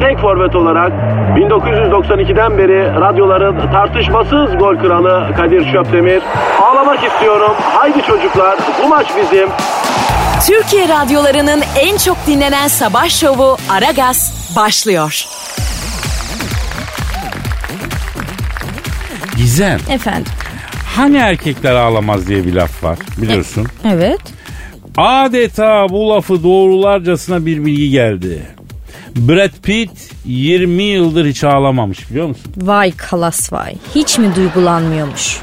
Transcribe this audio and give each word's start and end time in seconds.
tek 0.00 0.18
forvet 0.18 0.54
olarak 0.56 0.92
1992'den 1.36 2.58
beri 2.58 3.00
radyoların 3.00 3.72
tartışmasız 3.72 4.58
gol 4.58 4.76
kralı 4.76 5.34
Kadir 5.36 5.72
Şöpdemir. 5.72 6.22
Ağlamak 6.62 7.04
istiyorum. 7.04 7.52
Haydi 7.60 8.02
çocuklar 8.02 8.58
bu 8.84 8.88
maç 8.88 9.06
bizim. 9.16 9.48
Türkiye 10.46 10.88
radyolarının 10.88 11.62
en 11.80 11.96
çok 11.96 12.16
dinlenen 12.26 12.68
sabah 12.68 13.08
şovu 13.08 13.56
Aragaz 13.70 14.52
başlıyor. 14.56 15.24
Gizem. 19.36 19.78
Efendim. 19.90 20.32
Hani 20.96 21.16
erkekler 21.16 21.74
ağlamaz 21.74 22.28
diye 22.28 22.44
bir 22.44 22.54
laf 22.54 22.84
var 22.84 22.98
biliyorsun. 23.16 23.66
Evet. 23.84 24.20
Adeta 24.96 25.88
bu 25.88 26.08
lafı 26.10 26.42
doğrularcasına 26.42 27.46
bir 27.46 27.64
bilgi 27.64 27.90
geldi. 27.90 28.42
Brad 29.16 29.50
Pitt 29.62 29.90
20 30.24 30.82
yıldır 30.82 31.26
hiç 31.26 31.44
ağlamamış 31.44 32.10
biliyor 32.10 32.26
musun? 32.28 32.52
Vay 32.56 32.92
kalas 32.96 33.52
vay. 33.52 33.74
Hiç 33.94 34.18
mi 34.18 34.36
duygulanmıyormuş? 34.36 35.36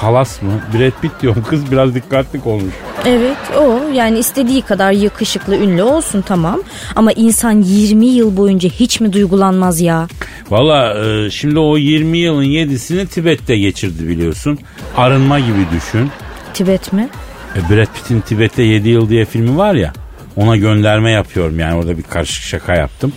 Kalas 0.00 0.42
mı? 0.42 0.50
Brad 0.74 1.00
Pitt 1.02 1.12
diyorum 1.22 1.44
kız 1.48 1.70
biraz 1.72 1.94
dikkatli 1.94 2.40
olmuş. 2.44 2.74
Evet 3.06 3.36
o 3.58 3.92
yani 3.94 4.18
istediği 4.18 4.62
kadar 4.62 4.92
yakışıklı 4.92 5.56
ünlü 5.56 5.82
olsun 5.82 6.22
tamam. 6.22 6.60
Ama 6.96 7.12
insan 7.12 7.62
20 7.62 8.06
yıl 8.06 8.36
boyunca 8.36 8.68
hiç 8.68 9.00
mi 9.00 9.12
duygulanmaz 9.12 9.80
ya? 9.80 10.08
Valla 10.50 11.04
e, 11.04 11.30
şimdi 11.30 11.58
o 11.58 11.76
20 11.76 12.18
yılın 12.18 12.44
7'sini 12.44 13.06
Tibet'te 13.06 13.56
geçirdi 13.58 14.08
biliyorsun. 14.08 14.58
Arınma 14.96 15.38
gibi 15.40 15.66
düşün. 15.76 16.10
Tibet 16.54 16.92
mi? 16.92 17.08
E, 17.56 17.74
Brad 17.74 17.86
Pitt'in 17.94 18.20
Tibet'te 18.20 18.62
7 18.62 18.88
yıl 18.88 19.08
diye 19.08 19.24
filmi 19.24 19.56
var 19.56 19.74
ya. 19.74 19.92
Ona 20.36 20.56
gönderme 20.56 21.10
yapıyorum 21.10 21.58
yani 21.58 21.74
orada 21.74 21.98
bir 21.98 22.02
karışık 22.02 22.42
şaka 22.44 22.74
yaptım. 22.74 23.12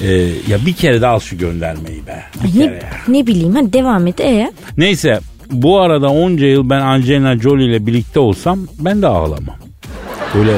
E, 0.00 0.12
ya 0.48 0.66
bir 0.66 0.72
kere 0.72 1.00
de 1.00 1.06
al 1.06 1.20
şu 1.20 1.38
göndermeyi 1.38 2.06
be. 2.06 2.22
Bir 2.44 2.44
Ay, 2.44 2.52
kere 2.52 2.72
ne, 2.72 2.76
ya. 2.76 2.90
ne 3.08 3.26
bileyim 3.26 3.54
hadi 3.54 3.72
devam 3.72 4.06
et 4.06 4.20
ee? 4.20 4.52
Neyse 4.76 5.20
bu 5.50 5.80
arada 5.80 6.08
onca 6.08 6.46
yıl 6.46 6.70
ben 6.70 6.80
Angelina 6.80 7.38
Jolie 7.38 7.66
ile 7.66 7.86
birlikte 7.86 8.20
olsam 8.20 8.58
ben 8.78 9.02
de 9.02 9.06
ağlamam. 9.06 9.56
Böyle 10.34 10.52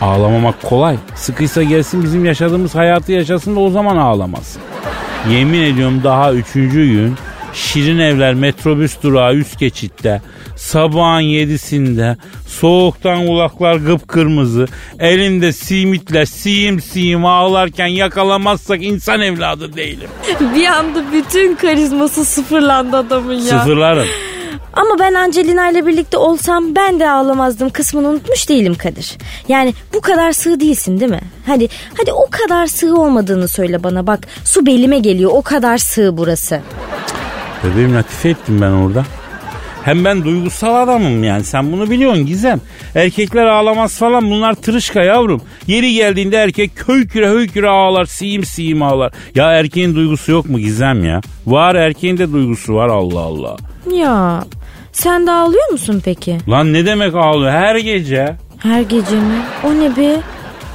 ağlamamak 0.00 0.62
kolay. 0.62 0.96
Sıkıysa 1.14 1.62
gelsin 1.62 2.02
bizim 2.02 2.24
yaşadığımız 2.24 2.74
hayatı 2.74 3.12
yaşasın 3.12 3.56
da 3.56 3.60
o 3.60 3.70
zaman 3.70 3.96
ağlamaz. 3.96 4.56
Yemin 5.30 5.62
ediyorum 5.62 6.00
daha 6.04 6.32
üçüncü 6.32 6.86
gün 6.86 7.14
Şirin 7.52 7.98
Evler 7.98 8.34
metrobüs 8.34 9.02
durağı 9.02 9.34
üst 9.34 9.58
geçitte 9.58 10.22
sabahın 10.56 11.20
yedisinde 11.20 12.16
soğuktan 12.46 13.26
kulaklar 13.26 13.84
kıpkırmızı 13.86 14.66
elinde 14.98 15.52
simitle 15.52 16.26
siyim 16.26 16.80
siyim 16.80 17.24
ağlarken 17.26 17.86
yakalamazsak 17.86 18.82
insan 18.82 19.20
evladı 19.20 19.76
değilim. 19.76 20.08
Bir 20.54 20.66
anda 20.66 21.12
bütün 21.12 21.54
karizması 21.54 22.24
sıfırlandı 22.24 22.96
adamın 22.96 23.34
ya. 23.34 23.40
Sıfırlarım. 23.58 24.06
Ama 24.72 24.98
ben 24.98 25.14
Angelina 25.14 25.70
ile 25.70 25.86
birlikte 25.86 26.16
olsam 26.16 26.74
ben 26.74 27.00
de 27.00 27.10
ağlamazdım 27.10 27.70
kısmını 27.70 28.08
unutmuş 28.08 28.48
değilim 28.48 28.74
Kadir. 28.74 29.18
Yani 29.48 29.74
bu 29.94 30.00
kadar 30.00 30.32
sığ 30.32 30.60
değilsin 30.60 31.00
değil 31.00 31.10
mi? 31.10 31.20
Hadi 31.46 31.68
hadi 31.98 32.12
o 32.12 32.26
kadar 32.30 32.66
sığ 32.66 32.94
olmadığını 32.96 33.48
söyle 33.48 33.82
bana 33.82 34.06
bak. 34.06 34.26
Su 34.44 34.66
belime 34.66 34.98
geliyor 34.98 35.30
o 35.34 35.42
kadar 35.42 35.78
sığ 35.78 36.16
burası. 36.16 36.60
Bebeğim 37.64 37.94
latife 37.94 38.28
ettim 38.28 38.58
ben 38.60 38.70
orada. 38.70 39.04
Hem 39.84 40.04
ben 40.04 40.24
duygusal 40.24 40.74
adamım 40.74 41.24
yani 41.24 41.44
sen 41.44 41.72
bunu 41.72 41.90
biliyorsun 41.90 42.26
Gizem. 42.26 42.60
Erkekler 42.94 43.46
ağlamaz 43.46 43.98
falan 43.98 44.30
bunlar 44.30 44.54
tırışka 44.54 45.02
yavrum. 45.02 45.42
Yeri 45.66 45.94
geldiğinde 45.94 46.36
erkek 46.36 46.70
köy 46.76 47.06
küre 47.06 47.28
höy 47.28 47.48
küre 47.48 47.68
ağlar 47.68 48.04
siyim 48.04 48.44
siyim 48.44 48.82
ağlar. 48.82 49.12
Ya 49.34 49.52
erkeğin 49.52 49.94
duygusu 49.94 50.32
yok 50.32 50.48
mu 50.50 50.58
Gizem 50.58 51.04
ya? 51.04 51.20
Var 51.46 51.74
erkeğin 51.74 52.18
de 52.18 52.32
duygusu 52.32 52.74
var 52.74 52.88
Allah 52.88 53.20
Allah. 53.20 53.56
Ya 53.92 54.44
sen 54.92 55.26
de 55.26 55.30
ağlıyor 55.30 55.72
musun 55.72 56.02
peki? 56.04 56.38
Lan 56.48 56.72
ne 56.72 56.86
demek 56.86 57.14
ağlıyor 57.14 57.52
her 57.52 57.76
gece? 57.76 58.36
Her 58.58 58.80
gece 58.80 59.16
mi? 59.16 59.42
O 59.64 59.70
ne 59.74 59.96
be? 59.96 60.20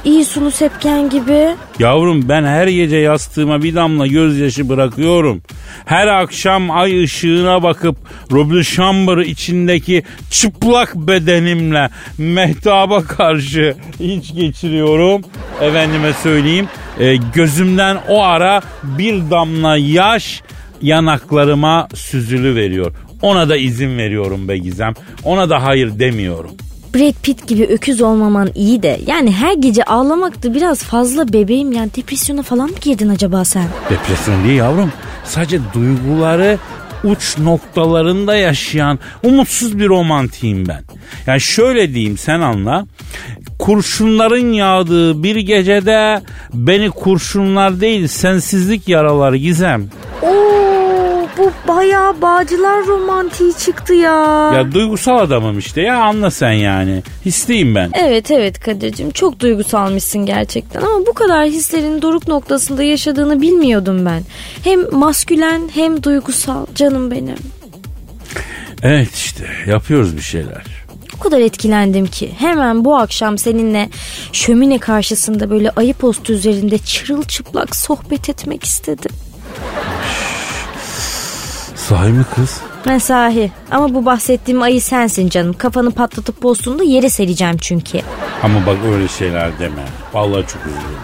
İyi 0.04 0.24
sulu 0.24 0.50
sepken 0.50 1.10
gibi. 1.10 1.48
Yavrum 1.78 2.28
ben 2.28 2.44
her 2.44 2.68
gece 2.68 2.96
yastığıma 2.96 3.62
bir 3.62 3.74
damla 3.74 4.06
gözyaşı 4.06 4.68
bırakıyorum. 4.68 5.42
Her 5.84 6.06
akşam 6.06 6.70
ay 6.70 7.04
ışığına 7.04 7.62
bakıp 7.62 7.96
Roble 8.32 8.64
Chamber'ı 8.64 9.24
içindeki 9.24 10.02
çıplak 10.30 10.94
bedenimle 10.94 11.90
mehtaba 12.18 13.02
karşı 13.02 13.74
iç 14.00 14.34
geçiriyorum. 14.34 15.22
Efendime 15.60 16.12
söyleyeyim 16.12 16.68
e, 17.00 17.16
gözümden 17.16 17.98
o 18.08 18.22
ara 18.22 18.62
bir 18.82 19.30
damla 19.30 19.76
yaş 19.76 20.42
yanaklarıma 20.82 21.88
süzülü 21.94 22.54
veriyor. 22.54 22.92
Ona 23.22 23.48
da 23.48 23.56
izin 23.56 23.98
veriyorum 23.98 24.48
be 24.48 24.58
Gizem. 24.58 24.94
Ona 25.24 25.50
da 25.50 25.62
hayır 25.62 25.98
demiyorum. 25.98 26.50
Brad 26.94 27.14
Pitt 27.22 27.46
gibi 27.48 27.64
öküz 27.66 28.00
olmaman 28.00 28.50
iyi 28.54 28.82
de 28.82 29.00
yani 29.06 29.32
her 29.32 29.54
gece 29.54 29.84
ağlamak 29.84 30.42
da 30.42 30.54
biraz 30.54 30.82
fazla 30.82 31.32
bebeğim 31.32 31.72
yani 31.72 31.90
depresyona 31.96 32.42
falan 32.42 32.70
mı 32.70 32.76
girdin 32.80 33.08
acaba 33.08 33.44
sen? 33.44 33.64
Depresyon 33.90 34.44
değil 34.44 34.56
yavrum. 34.58 34.92
Sadece 35.24 35.60
duyguları 35.74 36.58
uç 37.04 37.38
noktalarında 37.38 38.36
yaşayan 38.36 38.98
umutsuz 39.22 39.78
bir 39.78 39.88
romantiyim 39.88 40.68
ben. 40.68 40.82
Yani 41.26 41.40
şöyle 41.40 41.94
diyeyim 41.94 42.18
sen 42.18 42.40
anla. 42.40 42.86
Kurşunların 43.58 44.52
yağdığı 44.52 45.22
bir 45.22 45.36
gecede 45.36 46.22
beni 46.54 46.90
kurşunlar 46.90 47.80
değil 47.80 48.06
sensizlik 48.06 48.88
yaralar 48.88 49.32
gizem. 49.32 49.88
Bu 51.38 51.52
bayağı 51.68 52.22
bağcılar 52.22 52.86
romantiği 52.86 53.52
çıktı 53.54 53.94
ya. 53.94 54.50
Ya 54.54 54.72
duygusal 54.72 55.18
adamım 55.18 55.58
işte 55.58 55.80
ya 55.80 56.02
anla 56.02 56.30
sen 56.30 56.52
yani. 56.52 57.02
Hisliyim 57.24 57.74
ben. 57.74 57.90
Evet 57.94 58.30
evet 58.30 58.60
Kadir'cim 58.60 59.10
çok 59.10 59.40
duygusalmışsın 59.40 60.26
gerçekten 60.26 60.80
ama 60.80 61.06
bu 61.06 61.12
kadar 61.12 61.46
hislerin 61.46 62.02
doruk 62.02 62.28
noktasında 62.28 62.82
yaşadığını 62.82 63.40
bilmiyordum 63.40 64.06
ben. 64.06 64.22
Hem 64.64 64.80
maskülen 64.92 65.70
hem 65.74 66.02
duygusal 66.02 66.66
canım 66.74 67.10
benim. 67.10 67.36
Evet 68.82 69.14
işte 69.14 69.46
yapıyoruz 69.66 70.16
bir 70.16 70.22
şeyler. 70.22 70.64
O 71.18 71.20
kadar 71.20 71.40
etkilendim 71.40 72.06
ki 72.06 72.30
hemen 72.38 72.84
bu 72.84 72.96
akşam 72.96 73.38
seninle 73.38 73.88
şömine 74.32 74.78
karşısında 74.78 75.50
böyle 75.50 75.70
ayı 75.70 75.94
postu 75.94 76.32
üzerinde 76.32 76.78
çırılçıplak 76.78 77.76
sohbet 77.76 78.28
etmek 78.28 78.64
istedim. 78.64 79.10
Sahi 81.88 82.12
mi 82.12 82.24
kız? 82.34 82.60
Mesahi 82.86 83.52
ama 83.70 83.94
bu 83.94 84.06
bahsettiğim 84.06 84.62
ayı 84.62 84.82
sensin 84.82 85.28
canım. 85.28 85.52
Kafanı 85.58 85.90
patlatıp 85.90 86.40
postunu 86.40 86.82
yere 86.82 87.10
sereceğim 87.10 87.56
çünkü. 87.60 88.00
Ama 88.42 88.66
bak 88.66 88.76
öyle 88.92 89.08
şeyler 89.08 89.58
deme. 89.58 89.84
Vallahi 90.12 90.46
çok 90.46 90.62
üzülüyorum. 90.66 90.98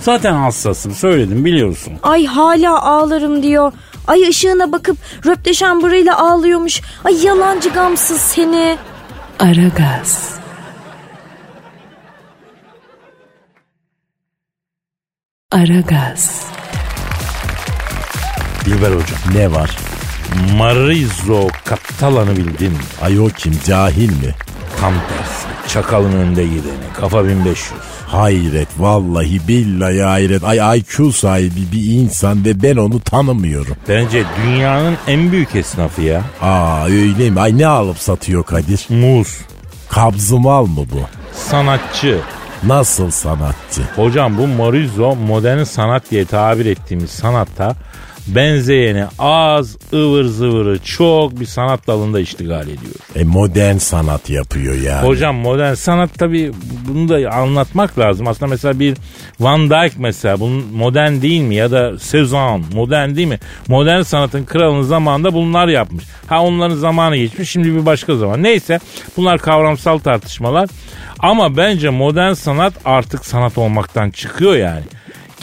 Zaten 0.00 0.34
hassasım 0.34 0.92
söyledim 0.92 1.44
biliyorsun. 1.44 1.92
Ay 2.02 2.26
hala 2.26 2.82
ağlarım 2.82 3.42
diyor. 3.42 3.72
Ay 4.06 4.28
ışığına 4.28 4.72
bakıp 4.72 4.96
röpte 5.26 5.54
şambırıyla 5.54 6.18
ağlıyormuş. 6.18 6.80
Ay 7.04 7.24
yalancı 7.24 7.68
gamsız 7.68 8.20
seni. 8.20 8.76
Aragaz. 9.38 10.34
Aragaz. 15.50 16.46
Dilber 18.64 18.90
hocam 18.90 19.18
ne 19.34 19.52
var? 19.52 19.91
Marizo 20.56 21.48
Catalan'ı 21.68 22.36
bildin 22.36 22.72
mi? 22.72 22.78
Ay 23.02 23.20
o 23.20 23.28
kim 23.28 23.52
cahil 23.66 24.08
mi? 24.08 24.34
Tam 24.80 24.92
tersi. 24.94 25.72
Çakalın 25.72 26.12
önde 26.12 26.44
gideni. 26.44 26.92
Kafa 27.00 27.24
1500. 27.24 27.72
Hayret 28.06 28.68
vallahi 28.78 29.48
billahi 29.48 30.02
hayret. 30.02 30.44
Ay 30.44 30.78
IQ 30.78 31.12
sahibi 31.12 31.72
bir 31.72 31.92
insan 31.92 32.44
ve 32.44 32.62
ben 32.62 32.76
onu 32.76 33.00
tanımıyorum. 33.00 33.76
Bence 33.88 34.24
dünyanın 34.46 34.96
en 35.06 35.32
büyük 35.32 35.56
esnafı 35.56 36.02
ya. 36.02 36.22
Aa 36.42 36.84
öyle 36.84 37.30
mi? 37.30 37.40
Ay 37.40 37.58
ne 37.58 37.66
alıp 37.66 37.98
satıyor 37.98 38.42
Kadir? 38.44 38.86
Muz. 38.88 39.38
Kabzımal 39.88 40.66
mı 40.66 40.84
bu? 40.92 41.00
Sanatçı. 41.50 42.18
Nasıl 42.64 43.10
sanatçı? 43.10 43.82
Hocam 43.96 44.38
bu 44.38 44.46
Maurizio 44.46 45.16
modern 45.16 45.62
sanat 45.62 46.10
diye 46.10 46.24
tabir 46.24 46.66
ettiğimiz 46.66 47.10
sanatta 47.10 47.76
benzeyeni 48.26 49.04
az, 49.18 49.76
ıvır 49.92 50.24
zıvırı 50.24 50.78
çok 50.78 51.40
bir 51.40 51.46
sanat 51.46 51.86
dalında 51.86 52.20
iştigal 52.20 52.62
ediyor. 52.62 52.94
E 53.16 53.24
modern 53.24 53.76
sanat 53.76 54.30
yapıyor 54.30 54.74
yani. 54.74 55.06
Hocam 55.06 55.36
modern 55.36 55.74
sanat 55.74 56.18
tabi 56.18 56.52
bunu 56.88 57.08
da 57.08 57.30
anlatmak 57.30 57.98
lazım. 57.98 58.26
Aslında 58.26 58.50
mesela 58.50 58.80
bir 58.80 58.96
Van 59.40 59.70
Dyck 59.70 59.98
mesela 59.98 60.40
bunun 60.40 60.64
modern 60.74 61.22
değil 61.22 61.40
mi? 61.40 61.54
Ya 61.54 61.70
da 61.70 61.92
Cezanne 62.10 62.64
modern 62.74 63.16
değil 63.16 63.28
mi? 63.28 63.38
Modern 63.68 64.02
sanatın 64.02 64.44
kralının 64.44 64.82
zamanında 64.82 65.34
bunlar 65.34 65.68
yapmış. 65.68 66.04
Ha 66.26 66.42
onların 66.42 66.76
zamanı 66.76 67.16
geçmiş 67.16 67.50
şimdi 67.50 67.74
bir 67.74 67.86
başka 67.86 68.16
zaman. 68.16 68.42
Neyse 68.42 68.80
bunlar 69.16 69.38
kavramsal 69.38 69.98
tartışmalar. 69.98 70.68
Ama 71.18 71.56
bence 71.56 71.90
modern 71.90 72.32
sanat 72.32 72.74
artık 72.84 73.26
sanat 73.26 73.58
olmaktan 73.58 74.10
çıkıyor 74.10 74.56
yani 74.56 74.82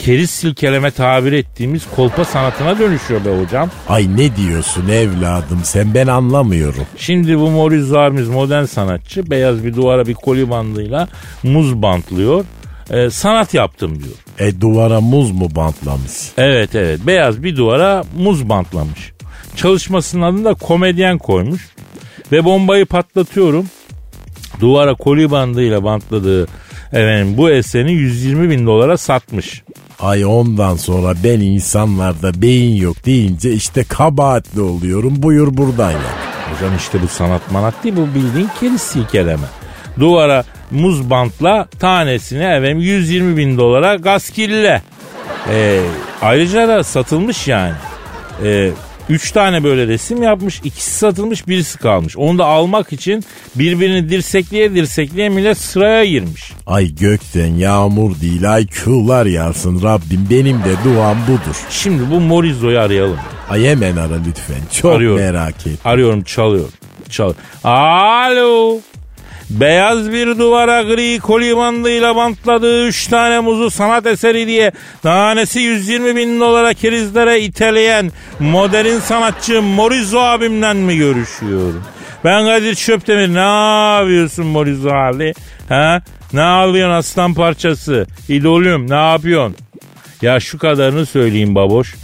keriz 0.04 0.30
silkeleme 0.30 0.90
tabir 0.90 1.32
ettiğimiz 1.32 1.82
kolpa 1.96 2.24
sanatına 2.24 2.78
dönüşüyor 2.78 3.24
be 3.24 3.42
hocam. 3.42 3.70
Ay 3.88 4.16
ne 4.16 4.36
diyorsun 4.36 4.88
evladım 4.88 5.60
sen 5.64 5.94
ben 5.94 6.06
anlamıyorum. 6.06 6.86
Şimdi 6.96 7.38
bu 7.38 7.50
Maurice 7.50 7.98
abimiz 7.98 8.28
modern 8.28 8.64
sanatçı 8.64 9.30
beyaz 9.30 9.64
bir 9.64 9.74
duvara 9.74 10.06
bir 10.06 10.14
koli 10.14 10.50
bandıyla 10.50 11.08
muz 11.42 11.82
bantlıyor. 11.82 12.44
Ee, 12.90 13.10
sanat 13.10 13.54
yaptım 13.54 14.02
diyor. 14.02 14.48
E 14.48 14.60
duvara 14.60 15.00
muz 15.00 15.30
mu 15.30 15.48
bantlamış? 15.56 16.12
Evet 16.38 16.74
evet 16.74 17.00
beyaz 17.06 17.42
bir 17.42 17.56
duvara 17.56 18.04
muz 18.18 18.48
bantlamış. 18.48 19.12
Çalışmasının 19.56 20.22
adını 20.22 20.44
da 20.44 20.54
komedyen 20.54 21.18
koymuş. 21.18 21.68
Ve 22.32 22.44
bombayı 22.44 22.86
patlatıyorum. 22.86 23.66
Duvara 24.60 24.94
koli 24.94 25.30
bandıyla 25.30 25.84
bantladığı 25.84 26.46
efendim, 26.92 27.36
bu 27.36 27.50
eserini 27.50 27.92
120 27.92 28.50
bin 28.50 28.66
dolara 28.66 28.96
satmış. 28.96 29.62
Ay 30.02 30.24
ondan 30.24 30.76
sonra 30.76 31.14
ben 31.24 31.40
insanlarda 31.40 32.42
beyin 32.42 32.76
yok 32.76 33.06
deyince 33.06 33.52
işte 33.52 33.84
kabahatli 33.84 34.60
oluyorum 34.60 35.22
buyur 35.22 35.56
buradayım. 35.56 36.00
Hocam 36.54 36.76
işte 36.76 37.02
bu 37.02 37.08
sanat 37.08 37.50
manat 37.52 37.84
değil 37.84 37.96
bu 37.96 38.14
bildiğin 38.14 38.48
keriz 38.60 38.80
silkeleme. 38.80 39.46
Duvara 39.98 40.44
muz 40.70 41.10
bantla 41.10 41.68
tanesini 41.78 42.42
efendim 42.42 42.78
120 42.78 43.36
bin 43.36 43.58
dolara 43.58 43.94
gaskille. 43.94 44.82
Ee, 45.50 45.80
ayrıca 46.22 46.68
da 46.68 46.84
satılmış 46.84 47.48
yani. 47.48 47.74
Ee, 48.44 48.70
Üç 49.10 49.30
tane 49.32 49.64
böyle 49.64 49.86
resim 49.86 50.22
yapmış. 50.22 50.60
ikisi 50.64 50.90
satılmış 50.90 51.48
birisi 51.48 51.78
kalmış. 51.78 52.16
Onu 52.16 52.38
da 52.38 52.44
almak 52.46 52.92
için 52.92 53.24
birbirini 53.54 54.08
dirsekleye 54.10 54.74
dirsekleye 54.74 55.28
millet 55.28 55.58
sıraya 55.58 56.04
girmiş. 56.04 56.52
Ay 56.66 56.94
gökten 56.94 57.46
yağmur 57.54 58.20
değil 58.20 58.54
ay 58.54 58.62
IQ'lar 58.62 59.26
yağsın 59.26 59.82
Rabbim 59.82 60.26
benim 60.30 60.58
de 60.58 60.74
duam 60.84 61.18
budur. 61.28 61.56
Şimdi 61.70 62.02
bu 62.10 62.20
Morizo'yu 62.20 62.78
arayalım. 62.80 63.18
Ay 63.50 63.64
hemen 63.64 63.96
ara 63.96 64.14
lütfen 64.28 64.60
çok 64.80 64.92
Arıyorum. 64.92 65.18
merak 65.20 65.66
et. 65.66 65.78
Arıyorum 65.84 66.22
çalıyor. 66.22 66.68
Çalıyor. 67.08 67.36
Alo. 67.64 68.78
Beyaz 69.50 70.12
bir 70.12 70.38
duvara 70.38 70.82
gri 70.82 71.18
koli 71.18 71.56
bandıyla 71.56 72.16
bantladığı 72.16 72.86
üç 72.86 73.06
tane 73.06 73.40
muzu 73.40 73.70
sanat 73.70 74.06
eseri 74.06 74.46
diye 74.46 74.72
tanesi 75.02 75.60
120 75.60 76.16
bin 76.16 76.40
dolara 76.40 76.74
kerizlere 76.74 77.40
iteleyen 77.40 78.12
modern 78.40 78.98
sanatçı 78.98 79.62
Morizo 79.62 80.18
abimden 80.20 80.76
mi 80.76 80.96
görüşüyorum? 80.96 81.84
Ben 82.24 82.44
Kadir 82.44 82.74
Çöptemir 82.74 83.34
ne 83.34 83.98
yapıyorsun 83.98 84.46
Morizo 84.46 84.90
abi? 84.90 85.34
Ha? 85.68 86.02
Ne 86.32 86.42
alıyorsun 86.42 86.94
aslan 86.94 87.34
parçası? 87.34 88.06
İdolüm 88.28 88.90
ne 88.90 89.10
yapıyorsun? 89.10 89.56
Ya 90.22 90.40
şu 90.40 90.58
kadarını 90.58 91.06
söyleyeyim 91.06 91.54
baboş. 91.54 91.94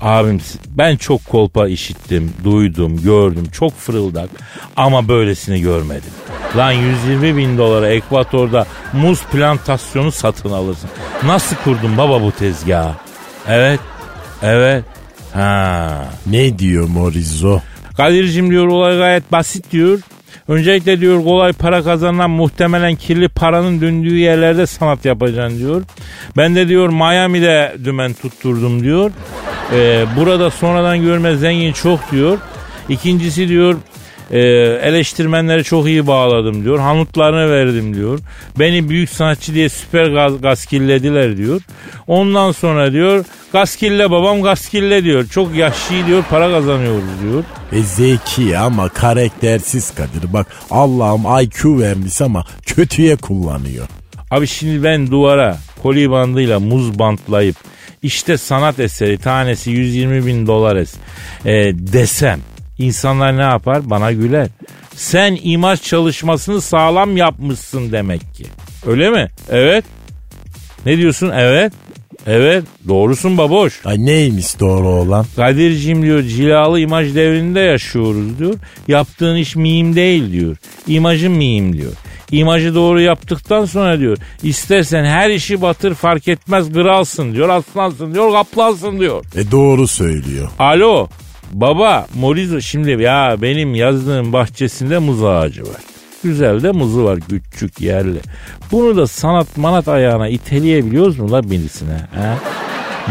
Abim 0.00 0.40
ben 0.68 0.96
çok 0.96 1.24
kolpa 1.26 1.68
işittim, 1.68 2.32
duydum, 2.44 3.02
gördüm. 3.02 3.44
Çok 3.52 3.78
fırıldak 3.78 4.30
ama 4.76 5.08
böylesini 5.08 5.60
görmedim. 5.60 6.10
Lan 6.56 6.72
120 6.72 7.36
bin 7.36 7.58
dolara 7.58 7.88
ekvatorda 7.88 8.66
muz 8.92 9.22
plantasyonu 9.22 10.12
satın 10.12 10.50
alırsın. 10.50 10.90
Nasıl 11.24 11.56
kurdun 11.56 11.96
baba 11.98 12.22
bu 12.22 12.32
tezgahı? 12.32 12.94
Evet, 13.48 13.80
evet. 14.42 14.84
Ha. 15.34 16.04
Ne 16.26 16.58
diyor 16.58 16.88
Morizo? 16.88 17.60
Kadir'cim 17.96 18.50
diyor 18.50 18.66
olay 18.66 18.98
gayet 18.98 19.32
basit 19.32 19.72
diyor. 19.72 19.98
Öncelikle 20.48 21.00
diyor 21.00 21.24
kolay 21.24 21.52
para 21.52 21.82
kazanan 21.82 22.30
muhtemelen 22.30 22.94
kirli 22.94 23.28
paranın 23.28 23.80
döndüğü 23.80 24.16
yerlerde 24.16 24.66
sanat 24.66 25.04
yapacaksın 25.04 25.58
diyor. 25.58 25.82
Ben 26.36 26.54
de 26.54 26.68
diyor 26.68 26.88
Miami'de 26.88 27.76
dümen 27.84 28.12
tutturdum 28.12 28.82
diyor. 28.82 29.10
Ee, 29.74 30.04
burada 30.16 30.50
sonradan 30.50 31.02
görme 31.02 31.36
zengin 31.36 31.72
çok 31.72 32.12
diyor. 32.12 32.38
İkincisi 32.88 33.48
diyor 33.48 33.76
e, 34.30 34.38
eleştirmenleri 34.82 35.64
çok 35.64 35.86
iyi 35.86 36.06
bağladım 36.06 36.64
diyor. 36.64 36.78
Hanutlarını 36.78 37.50
verdim 37.50 37.94
diyor. 37.94 38.18
Beni 38.58 38.88
büyük 38.88 39.10
sanatçı 39.10 39.54
diye 39.54 39.68
süper 39.68 40.06
gaz, 40.06 40.40
gaskillediler 40.40 41.36
diyor. 41.36 41.60
Ondan 42.06 42.52
sonra 42.52 42.92
diyor 42.92 43.24
gaskille 43.52 44.10
babam 44.10 44.42
gaskille 44.42 45.04
diyor. 45.04 45.26
Çok 45.26 45.54
yaşlı 45.54 46.06
diyor 46.06 46.24
para 46.30 46.50
kazanıyoruz 46.50 47.04
diyor. 47.22 47.44
E 47.72 47.82
zeki 47.82 48.58
ama 48.58 48.88
karaktersiz 48.88 49.94
Kadir. 49.94 50.32
Bak 50.32 50.46
Allah'ım 50.70 51.42
IQ 51.42 51.80
vermiş 51.80 52.22
ama 52.22 52.44
kötüye 52.66 53.16
kullanıyor. 53.16 53.86
Abi 54.30 54.46
şimdi 54.46 54.84
ben 54.84 55.10
duvara 55.10 55.58
koli 55.82 56.10
bandıyla 56.10 56.60
muz 56.60 56.98
bantlayıp 56.98 57.56
işte 58.02 58.36
sanat 58.36 58.80
eseri 58.80 59.18
tanesi 59.18 59.70
120 59.70 60.26
bin 60.26 60.46
dolar 60.46 60.76
e, 60.76 61.72
desem 61.92 62.40
İnsanlar 62.80 63.36
ne 63.36 63.42
yapar? 63.42 63.90
Bana 63.90 64.12
güler. 64.12 64.48
Sen 64.94 65.38
imaj 65.42 65.82
çalışmasını 65.82 66.60
sağlam 66.60 67.16
yapmışsın 67.16 67.92
demek 67.92 68.34
ki. 68.34 68.44
Öyle 68.86 69.10
mi? 69.10 69.28
Evet. 69.50 69.84
Ne 70.86 70.96
diyorsun? 70.96 71.32
Evet. 71.34 71.72
Evet 72.26 72.64
doğrusun 72.88 73.38
baboş. 73.38 73.80
Ay 73.84 73.96
neymiş 73.98 74.60
doğru 74.60 74.88
olan? 74.88 75.26
Kadir'cim 75.36 76.02
diyor 76.02 76.22
cilalı 76.22 76.80
imaj 76.80 77.14
devrinde 77.14 77.60
yaşıyoruz 77.60 78.38
diyor. 78.38 78.54
Yaptığın 78.88 79.36
iş 79.36 79.56
miyim 79.56 79.96
değil 79.96 80.32
diyor. 80.32 80.56
İmajın 80.86 81.32
miyim 81.32 81.72
diyor. 81.72 81.92
İmajı 82.30 82.74
doğru 82.74 83.00
yaptıktan 83.00 83.64
sonra 83.64 83.98
diyor 83.98 84.18
istersen 84.42 85.04
her 85.04 85.30
işi 85.30 85.62
batır 85.62 85.94
fark 85.94 86.28
etmez 86.28 86.72
kralsın 86.72 87.34
diyor 87.34 87.48
aslansın 87.48 88.14
diyor 88.14 88.32
kaplansın 88.32 89.00
diyor. 89.00 89.24
E 89.36 89.50
doğru 89.50 89.88
söylüyor. 89.88 90.48
Alo 90.58 91.08
Baba 91.52 92.06
Morizo 92.14 92.60
şimdi 92.60 93.02
ya 93.02 93.36
benim 93.42 93.74
yazdığım 93.74 94.32
bahçesinde 94.32 94.98
muz 94.98 95.24
ağacı 95.24 95.62
var. 95.62 95.89
Güzel 96.24 96.62
de 96.62 96.70
muzu 96.70 97.04
var 97.04 97.18
küçük 97.20 97.80
yerli. 97.80 98.20
Bunu 98.72 98.96
da 98.96 99.06
sanat 99.06 99.56
manat 99.56 99.88
ayağına 99.88 100.28
iteleyebiliyoruz 100.28 101.18
mu 101.18 101.32
la 101.32 101.50
birisine? 101.50 101.96
He? 102.14 102.34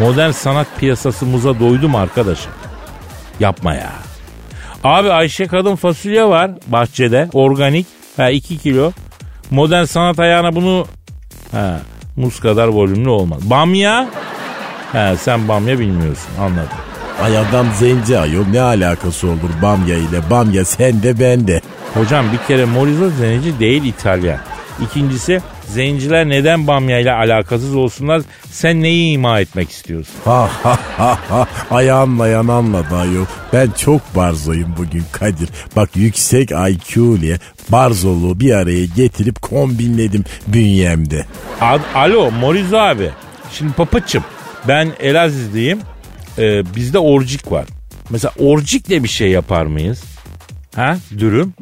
Modern 0.05 0.31
sanat 0.31 0.67
piyasası 0.79 1.25
muza 1.25 1.59
doydu 1.59 1.89
mu 1.89 1.97
arkadaşım? 1.97 2.51
Yapma 3.39 3.73
ya. 3.73 3.91
Abi 4.83 5.11
Ayşe 5.11 5.47
kadın 5.47 5.75
fasulye 5.75 6.25
var 6.25 6.51
bahçede 6.67 7.29
organik. 7.33 7.87
Ha 8.17 8.29
2 8.29 8.57
kilo. 8.57 8.91
Modern 9.51 9.83
sanat 9.83 10.19
ayağına 10.19 10.55
bunu 10.55 10.85
ha, 11.51 11.79
muz 12.15 12.39
kadar 12.39 12.67
volümlü 12.67 13.09
olmaz. 13.09 13.49
Bamya? 13.49 14.09
Ha, 14.91 15.15
sen 15.17 15.47
bamya 15.47 15.79
bilmiyorsun 15.79 16.29
anladım. 16.39 16.88
Ay 17.23 17.37
adam 17.37 17.67
zenci 17.79 18.17
ayol 18.17 18.45
ne 18.51 18.61
alakası 18.61 19.27
olur 19.27 19.49
bamya 19.61 19.95
ile 19.97 20.29
bamya 20.29 20.65
sende 20.65 21.19
bende. 21.19 21.61
Hocam 21.93 22.25
bir 22.33 22.47
kere 22.47 22.65
Morizo 22.65 23.09
zenci 23.09 23.59
değil 23.59 23.83
İtalyan. 23.83 24.37
İkincisi 24.83 25.41
zenciler 25.67 26.29
neden 26.29 26.67
bamya 26.67 26.99
ile 26.99 27.11
alakasız 27.11 27.75
olsunlar 27.75 28.21
sen 28.51 28.81
neyi 28.83 29.13
ima 29.13 29.39
etmek 29.39 29.69
istiyorsun? 29.71 30.13
Ha 30.25 30.49
ha 30.63 30.77
ha 30.97 31.17
ha 31.29 31.47
ayağınlayan 31.71 32.47
anladı 32.47 32.95
ayol. 32.95 33.25
Ben 33.53 33.69
çok 33.71 34.15
barzoyum 34.15 34.75
bugün 34.77 35.03
Kadir. 35.11 35.49
Bak 35.75 35.89
yüksek 35.95 36.51
IQ 36.51 37.15
ile 37.15 37.39
barzoluğu 37.69 38.39
bir 38.39 38.53
araya 38.53 38.85
getirip 38.85 39.41
kombinledim 39.41 40.23
bünyemde. 40.47 41.25
Ad, 41.61 41.79
Alo 41.95 42.31
Morizo 42.31 42.77
abi. 42.77 43.09
Şimdi 43.51 43.73
papaçım 43.73 44.23
ben 44.67 44.89
Elazizliyim 44.99 45.79
e, 46.39 46.75
bizde 46.75 46.99
orcik 46.99 47.51
var. 47.51 47.65
Mesela 48.09 48.31
orcikle 48.39 49.03
bir 49.03 49.09
şey 49.09 49.29
yapar 49.31 49.65
mıyız? 49.65 50.03
Ha 50.75 50.97
dürüm? 51.19 51.53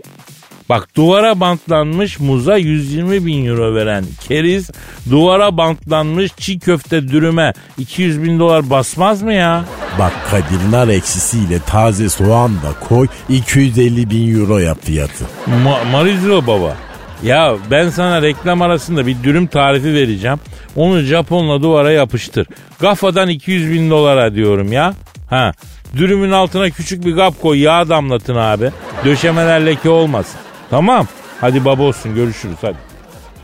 Bak 0.70 0.88
duvara 0.96 1.40
bantlanmış 1.40 2.20
muza 2.20 2.58
120 2.58 3.26
bin 3.26 3.46
euro 3.46 3.76
veren 3.76 4.06
keriz 4.28 4.70
duvara 5.10 5.58
bantlanmış 5.58 6.32
çiğ 6.38 6.60
köfte 6.60 7.08
dürüme 7.08 7.54
200 7.78 8.24
bin 8.24 8.40
dolar 8.40 8.70
basmaz 8.70 9.22
mı 9.22 9.34
ya? 9.34 9.66
Bak 10.00 10.14
Kadir 10.32 10.72
nar 10.72 10.88
eksisiyle 10.88 11.60
taze 11.60 12.10
soğan 12.10 12.52
da 12.56 12.88
koy 12.88 13.08
250 13.30 14.10
bin 14.10 14.40
euro 14.40 14.58
yap 14.58 14.78
fiyatı. 14.84 15.24
Ma- 15.66 15.92
Marizlo 15.92 16.48
baba. 16.48 16.76
Ya 17.24 17.56
ben 17.72 17.90
sana 17.90 18.22
reklam 18.22 18.62
arasında 18.62 19.08
bir 19.08 19.24
dürüm 19.24 19.48
tarifi 19.48 19.94
vereceğim. 19.94 20.38
Onu 20.78 21.02
Japonla 21.02 21.62
duvara 21.62 21.92
yapıştır. 21.92 22.48
Kafadan 22.80 23.30
200 23.30 23.72
bin 23.72 23.90
dolara 23.90 24.36
diyorum 24.36 24.72
ya. 24.72 24.94
Ha. 25.30 25.52
Dürümün 25.98 26.32
altına 26.32 26.70
küçük 26.70 27.06
bir 27.06 27.16
kap 27.16 27.42
koy 27.42 27.60
yağ 27.60 27.90
damlatın 27.90 28.36
abi. 28.36 28.72
Döşemeler 29.06 29.66
leke 29.66 29.90
olmasın. 29.90 30.40
Tamam. 30.70 31.08
Hadi 31.42 31.66
baba 31.66 31.84
olsun 31.84 32.16
görüşürüz 32.16 32.58
hadi. 32.62 32.78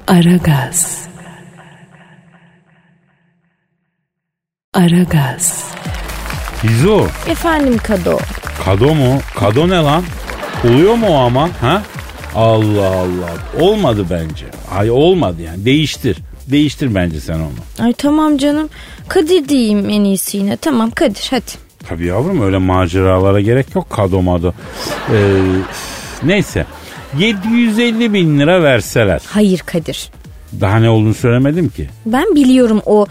Aragaz. 0.08 1.08
Aragaz. 4.74 5.64
Hizo. 6.64 7.08
Efendim 7.28 7.78
Kado. 7.84 8.20
Kado 8.66 8.96
mu? 8.96 9.20
Kado 9.36 9.70
ne 9.70 9.76
lan? 9.76 10.04
Oluyor 10.64 10.96
mu 10.96 11.08
o 11.08 11.16
aman? 11.16 11.50
Ha? 11.62 11.82
Allah 12.36 12.88
Allah. 12.88 13.32
Olmadı 13.60 14.06
bence. 14.10 14.46
Ay 14.72 14.92
olmadı 14.92 15.42
yani. 15.42 15.66
Değiştir. 15.66 16.18
Değiştir 16.48 16.96
bence 16.96 17.20
sen 17.20 17.34
onu. 17.40 17.86
Ay 17.86 17.94
tamam 17.94 18.38
canım. 18.38 18.70
Kadir 19.08 19.50
diyeyim 19.50 19.90
en 19.90 20.04
iyisi 20.04 20.38
yine. 20.38 20.58
Tamam 20.58 20.92
Kadir 20.92 21.28
hadi. 21.30 21.52
Tabii 21.90 22.06
yavrum 22.06 22.42
öyle 22.42 22.58
maceralara 22.58 23.42
gerek 23.42 23.76
yok 23.76 23.90
kado 23.90 24.22
mado. 24.22 24.54
Ee, 25.14 25.42
neyse 26.24 26.66
750 27.20 28.14
bin 28.14 28.40
lira 28.40 28.64
verseler. 28.64 29.22
Hayır 29.26 29.60
Kadir. 29.60 30.10
Daha 30.62 30.78
ne 30.78 30.90
olduğunu 30.90 31.14
söylemedim 31.14 31.70
ki. 31.70 31.90
Ben 32.06 32.36
biliyorum 32.36 32.82
o 32.86 33.06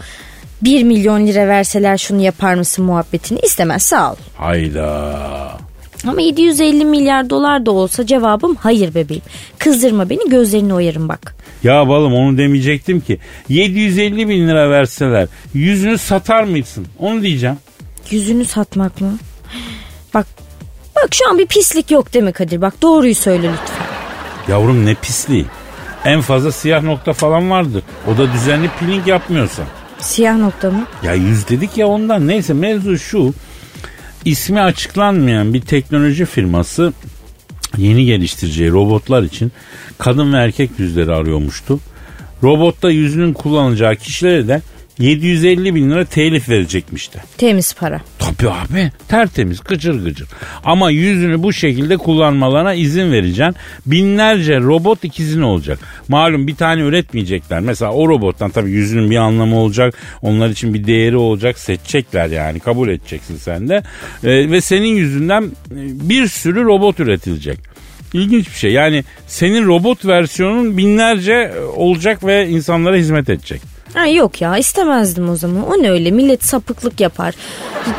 1 0.61 0.83
milyon 0.83 1.27
lira 1.27 1.47
verseler 1.47 1.97
şunu 1.97 2.21
yapar 2.21 2.53
mısın 2.55 2.85
muhabbetini 2.85 3.39
istemez 3.39 3.83
sağ 3.83 4.11
ol. 4.11 4.15
Hayda. 4.37 5.57
Ama 6.07 6.21
750 6.21 6.85
milyar 6.85 7.29
dolar 7.29 7.65
da 7.65 7.71
olsa 7.71 8.05
cevabım 8.05 8.55
hayır 8.55 8.95
bebeğim. 8.95 9.23
Kızdırma 9.59 10.09
beni 10.09 10.29
gözlerini 10.29 10.73
oyarım 10.73 11.09
bak. 11.09 11.35
Ya 11.63 11.87
balım 11.87 12.13
onu 12.13 12.37
demeyecektim 12.37 12.99
ki. 13.01 13.19
750 13.49 14.29
bin 14.29 14.47
lira 14.47 14.69
verseler 14.69 15.27
yüzünü 15.53 15.97
satar 15.97 16.43
mısın? 16.43 16.87
Onu 16.99 17.21
diyeceğim. 17.23 17.57
Yüzünü 18.11 18.45
satmak 18.45 19.01
mı? 19.01 19.17
Bak 20.13 20.27
bak 20.95 21.07
şu 21.11 21.29
an 21.29 21.37
bir 21.37 21.45
pislik 21.47 21.91
yok 21.91 22.13
değil 22.13 22.25
mi 22.25 22.33
Kadir? 22.33 22.61
Bak 22.61 22.81
doğruyu 22.81 23.15
söyle 23.15 23.47
lütfen. 23.51 23.87
Yavrum 24.47 24.85
ne 24.85 24.95
pisliği. 24.95 25.45
En 26.05 26.21
fazla 26.21 26.51
siyah 26.51 26.83
nokta 26.83 27.13
falan 27.13 27.49
vardır. 27.49 27.83
O 28.13 28.17
da 28.17 28.33
düzenli 28.33 28.69
peeling 28.79 29.07
yapmıyorsa. 29.07 29.63
Siyah 29.99 30.37
nokta 30.37 30.71
mı? 30.71 30.85
Ya 31.03 31.13
yüz 31.13 31.49
dedik 31.49 31.77
ya 31.77 31.87
ondan. 31.87 32.27
Neyse 32.27 32.53
mevzu 32.53 32.97
şu. 32.97 33.33
İsmi 34.25 34.61
açıklanmayan 34.61 35.53
bir 35.53 35.61
teknoloji 35.61 36.25
firması 36.25 36.93
yeni 37.77 38.05
geliştireceği 38.05 38.71
robotlar 38.71 39.23
için 39.23 39.51
kadın 39.97 40.33
ve 40.33 40.37
erkek 40.37 40.71
yüzleri 40.77 41.11
arıyormuştu. 41.11 41.79
Robotta 42.43 42.91
yüzünün 42.91 43.33
kullanacağı 43.33 43.95
kişilere 43.95 44.47
de 44.47 44.61
750 44.99 45.75
bin 45.75 45.91
lira 45.91 46.05
telif 46.05 46.49
verecekmişti. 46.49 47.19
Temiz 47.37 47.75
para. 47.75 48.01
Tabii 48.19 48.49
abi 48.49 48.91
tertemiz 49.07 49.59
gıcır 49.59 50.03
gıcır. 50.03 50.27
Ama 50.63 50.91
yüzünü 50.91 51.43
bu 51.43 51.53
şekilde 51.53 51.97
kullanmalarına 51.97 52.73
izin 52.73 53.11
vereceksin. 53.11 53.55
Binlerce 53.85 54.59
robot 54.59 55.03
ikizin 55.03 55.41
olacak. 55.41 55.79
Malum 56.07 56.47
bir 56.47 56.55
tane 56.55 56.81
üretmeyecekler. 56.81 57.59
Mesela 57.59 57.91
o 57.91 58.09
robottan 58.09 58.49
tabii 58.49 58.71
yüzünün 58.71 59.11
bir 59.11 59.17
anlamı 59.17 59.55
olacak. 59.55 59.93
Onlar 60.21 60.49
için 60.49 60.73
bir 60.73 60.87
değeri 60.87 61.17
olacak. 61.17 61.59
Seçecekler 61.59 62.27
yani 62.27 62.59
kabul 62.59 62.89
edeceksin 62.89 63.37
sen 63.37 63.69
de. 63.69 63.83
Ee, 64.23 64.51
ve 64.51 64.61
senin 64.61 64.95
yüzünden 64.95 65.43
e, 65.43 65.49
bir 66.09 66.27
sürü 66.27 66.63
robot 66.63 66.99
üretilecek. 66.99 67.59
İlginç 68.13 68.47
bir 68.47 68.55
şey. 68.55 68.71
Yani 68.71 69.03
senin 69.27 69.65
robot 69.65 70.05
versiyonun 70.05 70.77
binlerce 70.77 71.33
e, 71.33 71.59
olacak 71.59 72.25
ve 72.25 72.49
insanlara 72.49 72.95
hizmet 72.97 73.29
edecek. 73.29 73.72
Ha, 73.93 74.07
yok 74.07 74.41
ya 74.41 74.57
istemezdim 74.57 75.29
o 75.29 75.35
zaman. 75.35 75.67
O 75.67 75.83
ne 75.83 75.91
öyle 75.91 76.11
millet 76.11 76.43
sapıklık 76.43 76.99
yapar. 76.99 77.33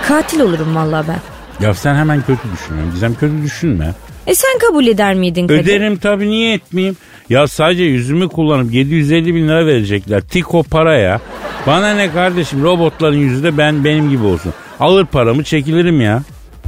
Katil 0.09 0.41
olurum 0.41 0.77
vallahi 0.77 1.07
ben. 1.09 1.21
Ya 1.67 1.75
sen 1.75 1.95
hemen 1.95 2.23
kötü 2.23 2.43
düşünüyorsun. 2.53 2.93
Gizem 2.95 3.15
kötü 3.15 3.43
düşünme. 3.43 3.95
E 4.27 4.35
sen 4.35 4.59
kabul 4.69 4.87
eder 4.87 5.15
miydin 5.15 5.47
Kadir? 5.47 5.61
Öderim 5.63 5.97
tabii 5.97 6.31
niye 6.31 6.55
etmeyeyim? 6.55 6.97
Ya 7.31 7.47
sadece 7.49 7.83
yüzümü 7.83 8.29
kullanıp 8.29 8.75
750 8.75 9.35
bin 9.35 9.49
lira 9.49 9.67
verecekler. 9.67 10.21
Tiko 10.21 10.63
para 10.63 10.99
ya. 10.99 11.21
Bana 11.67 11.95
ne 11.95 12.13
kardeşim 12.13 12.63
robotların 12.63 13.17
yüzü 13.17 13.43
de 13.43 13.59
ben 13.59 13.85
benim 13.85 14.11
gibi 14.11 14.25
olsun. 14.25 14.53
Alır 14.81 15.07
paramı 15.07 15.45
çekilirim 15.45 16.01
ya. 16.01 16.23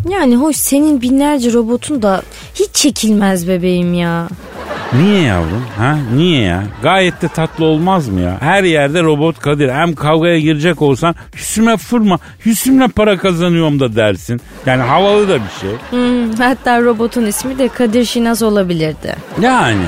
Yani 0.09 0.37
hoş 0.37 0.57
senin 0.57 1.03
binlerce 1.03 1.53
robotun 1.53 2.03
da 2.03 2.23
hiç 2.55 2.75
çekilmez 2.75 3.49
bebeğim 3.49 3.95
ya. 3.95 4.29
Niye 4.93 5.23
yavrum? 5.23 5.65
Ha? 5.79 5.99
Niye 6.15 6.43
ya? 6.43 6.65
Gayet 6.83 7.23
de 7.23 7.29
tatlı 7.29 7.65
olmaz 7.65 8.09
mı 8.09 8.21
ya? 8.21 8.37
Her 8.41 8.65
yerde 8.65 9.03
robot 9.03 9.39
Kadir. 9.41 9.69
Hem 9.69 9.95
kavgaya 9.95 10.39
girecek 10.39 10.83
olsan 10.83 11.15
Hüsnü'me 11.37 11.77
fırma. 11.77 12.19
Hüsnü'ne 12.47 12.89
para 12.89 13.19
kazanıyorum 13.19 13.81
da 13.81 13.97
dersin. 13.97 14.41
Yani 14.67 14.83
havalı 14.83 15.29
da 15.29 15.35
bir 15.35 15.61
şey. 15.61 15.71
Hmm, 15.91 16.33
hatta 16.33 16.83
robotun 16.83 17.27
ismi 17.27 17.59
de 17.59 17.69
Kadir 17.69 18.05
Şinas 18.05 18.43
olabilirdi. 18.43 19.17
Yani. 19.41 19.85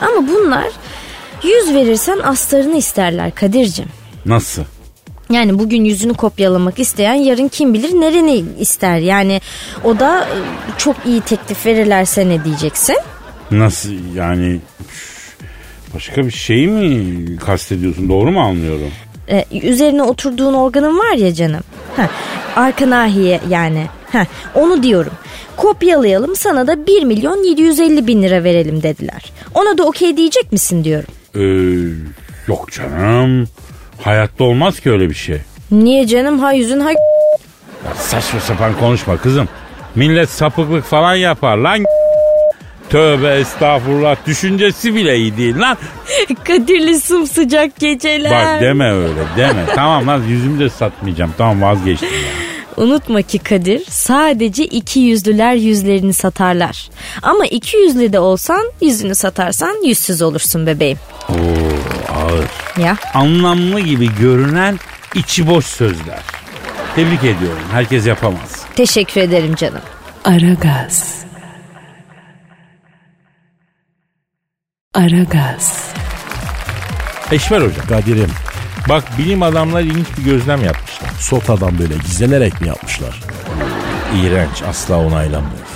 Ama 0.00 0.28
bunlar 0.28 0.66
yüz 1.42 1.74
verirsen 1.74 2.18
astarını 2.18 2.76
isterler 2.76 3.34
Kadir'cim. 3.34 3.86
Nasıl? 4.26 4.62
Yani 5.32 5.58
bugün 5.58 5.84
yüzünü 5.84 6.14
kopyalamak 6.14 6.78
isteyen 6.78 7.14
yarın 7.14 7.48
kim 7.48 7.74
bilir 7.74 8.00
nereni 8.00 8.44
ister. 8.58 8.98
Yani 8.98 9.40
o 9.84 9.98
da 9.98 10.20
e, 10.24 10.36
çok 10.78 10.96
iyi 11.06 11.20
teklif 11.20 11.66
verirlerse 11.66 12.28
ne 12.28 12.44
diyeceksin? 12.44 12.96
Nasıl 13.50 13.92
yani? 14.16 14.60
Başka 15.94 16.26
bir 16.26 16.30
şey 16.30 16.66
mi 16.66 17.36
kastediyorsun? 17.36 18.08
Doğru 18.08 18.30
mu 18.30 18.40
anlıyorum? 18.40 18.90
Ee, 19.30 19.44
üzerine 19.62 20.02
oturduğun 20.02 20.54
organın 20.54 20.98
var 20.98 21.16
ya 21.16 21.34
canım. 21.34 21.62
Heh, 21.96 22.08
arka 22.56 22.90
nahiye 22.90 23.40
yani. 23.48 23.86
Heh, 24.12 24.24
onu 24.54 24.82
diyorum. 24.82 25.12
Kopyalayalım 25.56 26.36
sana 26.36 26.66
da 26.66 26.86
1 26.86 27.02
milyon 27.02 27.48
750 27.48 28.06
bin 28.06 28.22
lira 28.22 28.44
verelim 28.44 28.82
dediler. 28.82 29.32
Ona 29.54 29.78
da 29.78 29.84
okey 29.84 30.16
diyecek 30.16 30.52
misin 30.52 30.84
diyorum. 30.84 31.08
Ee, 31.34 31.42
yok 32.48 32.72
canım. 32.72 33.48
Hayatta 34.04 34.44
olmaz 34.44 34.80
ki 34.80 34.90
öyle 34.90 35.10
bir 35.10 35.14
şey. 35.14 35.38
Niye 35.70 36.06
canım 36.06 36.38
ha 36.38 36.52
yüzün 36.52 36.80
ha 36.80 36.90
Ya 36.90 37.94
saçma 37.94 38.40
sapan 38.40 38.72
konuşma 38.80 39.16
kızım. 39.16 39.48
Millet 39.94 40.30
sapıklık 40.30 40.84
falan 40.84 41.14
yapar 41.14 41.56
lan. 41.56 41.84
Tövbe 42.90 43.34
estağfurullah. 43.34 44.16
Düşüncesi 44.26 44.94
bile 44.94 45.16
iyi 45.16 45.36
değil 45.36 45.58
lan. 45.58 45.76
Kadirli 46.44 47.00
sımsıcak 47.00 47.76
geceler. 47.78 48.30
Bak 48.54 48.60
deme 48.60 48.92
öyle 48.92 49.20
deme. 49.36 49.64
tamam 49.74 50.06
lan 50.06 50.22
yüzümü 50.28 50.60
de 50.60 50.68
satmayacağım. 50.68 51.34
Tamam 51.38 51.62
vazgeçtim 51.62 52.08
ya. 52.08 52.51
Unutma 52.76 53.22
ki 53.22 53.38
Kadir 53.38 53.82
sadece 53.88 54.64
iki 54.64 55.00
yüzlüler 55.00 55.54
yüzlerini 55.54 56.12
satarlar. 56.12 56.90
Ama 57.22 57.46
iki 57.46 57.76
yüzlü 57.76 58.12
de 58.12 58.18
olsan 58.18 58.62
yüzünü 58.80 59.14
satarsan 59.14 59.86
yüzsüz 59.86 60.22
olursun 60.22 60.66
bebeğim. 60.66 60.98
Oo 61.28 61.34
ağır. 62.14 62.44
Ya 62.84 62.96
Anlamlı 63.14 63.80
gibi 63.80 64.08
görünen 64.20 64.78
içi 65.14 65.46
boş 65.46 65.66
sözler. 65.66 66.20
Tebrik 66.96 67.18
ediyorum. 67.24 67.62
Herkes 67.72 68.06
yapamaz. 68.06 68.62
teşekkür 68.76 69.20
ederim 69.20 69.54
canım. 69.54 69.80
Aragaz. 70.24 71.16
Aragaz. 74.94 75.92
Eşver 77.32 77.60
hocam. 77.60 77.86
Kadir'im 77.88 78.30
Bak 78.88 79.04
bilim 79.18 79.42
adamları 79.42 79.84
ilginç 79.84 80.06
bir 80.18 80.24
gözlem 80.24 80.64
yapmışlar. 80.64 81.10
sotadan 81.20 81.78
böyle 81.78 81.94
gizlenerek 81.94 82.60
mi 82.60 82.68
yapmışlar? 82.68 83.20
İğrenç 84.22 84.62
asla 84.68 84.98
onaylamıyoruz. 84.98 85.72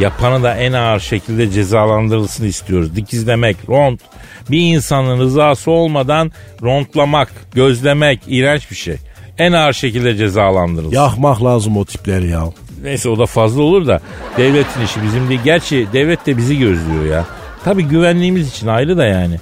Yapanı 0.00 0.42
da 0.42 0.54
en 0.54 0.72
ağır 0.72 1.00
şekilde 1.00 1.50
cezalandırılsın 1.50 2.44
istiyoruz. 2.44 2.96
Dikizlemek, 2.96 3.56
ront. 3.68 4.00
Bir 4.50 4.74
insanın 4.74 5.18
rızası 5.20 5.70
olmadan 5.70 6.32
rontlamak, 6.62 7.32
gözlemek 7.54 8.20
iğrenç 8.26 8.70
bir 8.70 8.76
şey. 8.76 8.96
En 9.38 9.52
ağır 9.52 9.72
şekilde 9.72 10.16
cezalandırılsın. 10.16 10.96
Yakmak 10.96 11.44
lazım 11.44 11.76
o 11.76 11.84
tipleri 11.84 12.28
ya. 12.28 12.44
Neyse 12.82 13.08
o 13.08 13.18
da 13.18 13.26
fazla 13.26 13.62
olur 13.62 13.86
da 13.86 14.00
devletin 14.36 14.80
işi 14.84 15.02
bizim 15.02 15.28
değil. 15.28 15.40
Gerçi 15.44 15.86
devlet 15.92 16.26
de 16.26 16.36
bizi 16.36 16.58
gözlüyor 16.58 17.04
ya. 17.04 17.24
Tabii 17.64 17.82
güvenliğimiz 17.82 18.48
için 18.48 18.66
ayrı 18.66 18.96
da 18.96 19.04
yani. 19.06 19.36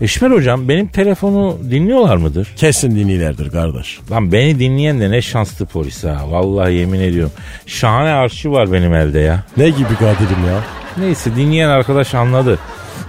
Eşmer 0.00 0.30
hocam 0.30 0.68
benim 0.68 0.86
telefonu 0.88 1.58
dinliyorlar 1.70 2.16
mıdır? 2.16 2.48
Kesin 2.56 2.96
dinilerdir 2.96 3.50
kardeş. 3.50 3.98
Lan 4.10 4.32
beni 4.32 4.58
dinleyen 4.58 5.00
de 5.00 5.10
ne 5.10 5.22
şanslı 5.22 5.66
polis 5.66 6.04
ha. 6.04 6.20
Vallahi 6.28 6.74
yemin 6.74 7.00
ediyorum. 7.00 7.32
Şahane 7.66 8.10
arşiv 8.10 8.52
var 8.52 8.72
benim 8.72 8.94
elde 8.94 9.18
ya. 9.18 9.44
Ne 9.56 9.68
gibi 9.68 9.96
Kadir'im 9.98 10.46
ya? 10.46 10.60
Neyse 10.98 11.36
dinleyen 11.36 11.68
arkadaş 11.68 12.14
anladı. 12.14 12.58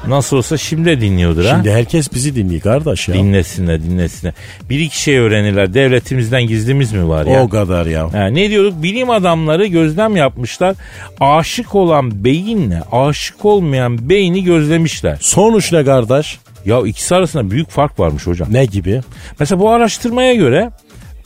Nasıl 0.08 0.38
olsa 0.38 0.58
şimdi 0.58 1.02
dinliyordur 1.02 1.46
ha. 1.46 1.56
Şimdi 1.56 1.72
herkes 1.72 2.14
bizi 2.14 2.36
dinliyor 2.36 2.62
kardeş 2.62 3.08
ya. 3.08 3.16
Dinlesinler 3.16 3.84
dinlesinler. 3.84 4.34
Bir 4.70 4.80
iki 4.80 5.02
şey 5.02 5.18
öğrenirler. 5.18 5.74
Devletimizden 5.74 6.44
gizlimiz 6.48 6.94
mi 6.94 7.10
var 7.10 7.26
ya? 7.26 7.44
O 7.44 7.50
kadar 7.50 7.86
ya. 7.86 8.14
Ha, 8.14 8.26
ne 8.28 8.50
diyorduk? 8.50 8.84
Bilim 8.84 9.10
adamları 9.10 9.66
gözlem 9.66 10.16
yapmışlar. 10.16 10.76
Aşık 11.20 11.76
olan 11.76 12.24
beyinle 12.24 12.82
aşık 12.92 13.46
olmayan 13.46 14.10
beyni 14.10 14.44
gözlemişler. 14.44 15.18
Sonuç 15.22 15.72
ne 15.72 15.86
kardeş? 15.86 16.40
Ya 16.66 16.82
ikisi 16.82 17.16
arasında 17.16 17.52
büyük 17.52 17.70
fark 17.70 18.00
varmış 18.00 18.28
hocam. 18.28 18.48
Ne 18.52 18.66
gibi? 18.66 19.02
Mesela 19.40 19.60
bu 19.60 19.70
araştırmaya 19.70 20.34
göre 20.34 20.72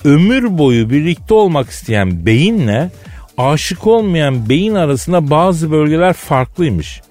ömür 0.03 0.57
boyu 0.57 0.89
birlikte 0.89 1.33
olmak 1.33 1.69
isteyen 1.69 2.25
beyinle 2.25 2.89
aşık 3.37 3.87
olmayan 3.87 4.49
beyin 4.49 4.75
arasında 4.75 5.29
bazı 5.29 5.71
bölgeler 5.71 6.13
farklıymış. 6.13 7.01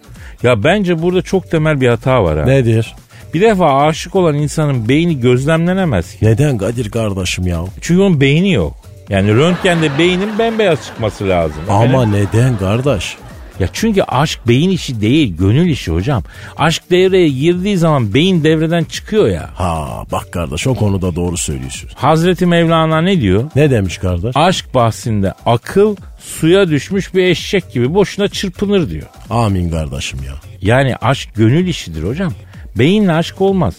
Ya 0.43 0.65
bence 0.65 1.03
burada 1.03 1.23
çok 1.23 1.51
temel 1.51 1.81
bir 1.81 1.89
hata 1.89 2.25
var 2.25 2.39
ha. 2.39 2.45
Nedir? 2.45 2.95
Bir 3.35 3.41
defa 3.41 3.87
aşık 3.87 4.15
olan 4.17 4.35
insanın 4.35 4.89
beyni 4.89 5.21
gözlemlenemez 5.21 6.17
ki. 6.17 6.27
Neden 6.27 6.59
Kadir 6.59 6.91
kardeşim 6.91 7.47
ya? 7.47 7.61
Çünkü 7.81 8.03
onun 8.03 8.21
beyni 8.21 8.53
yok. 8.53 8.75
Yani 9.09 9.35
röntgende 9.35 9.99
beynin 9.99 10.39
bembeyaz 10.39 10.85
çıkması 10.87 11.29
lazım. 11.29 11.63
Ama 11.69 12.07
neden 12.07 12.59
kardeş? 12.59 13.17
Ya 13.61 13.69
çünkü 13.73 14.03
aşk 14.03 14.41
beyin 14.49 14.71
işi 14.71 15.01
değil, 15.01 15.37
gönül 15.37 15.67
işi 15.71 15.93
hocam. 15.93 16.23
Aşk 16.57 16.83
devreye 16.91 17.29
girdiği 17.29 17.77
zaman 17.77 18.15
beyin 18.15 18.45
devreden 18.45 18.85
çıkıyor 18.85 19.29
ya. 19.29 19.51
Ha 19.55 20.05
bak 20.13 20.33
kardeş 20.33 20.67
o 20.67 20.75
konuda 20.75 21.17
doğru 21.17 21.37
söylüyorsun. 21.37 21.91
Hazreti 21.95 22.47
Mevlana 22.47 23.01
ne 23.01 23.21
diyor? 23.21 23.45
Ne 23.57 23.71
demiş 23.71 23.99
kardeş? 23.99 24.37
Aşk 24.37 24.75
bahsinde 24.75 25.33
akıl 25.47 25.97
suya 26.19 26.69
düşmüş 26.69 27.15
bir 27.15 27.25
eşek 27.25 27.73
gibi 27.73 27.95
boşuna 27.95 28.29
çırpınır 28.29 28.91
diyor. 28.91 29.07
Amin 29.31 29.71
kardeşim 29.71 30.19
ya. 30.27 30.33
Yani 30.61 30.97
aşk 30.97 31.29
gönül 31.35 31.67
işidir 31.67 32.03
hocam. 32.03 32.33
Beyinle 32.79 33.13
aşk 33.13 33.41
olmaz. 33.41 33.75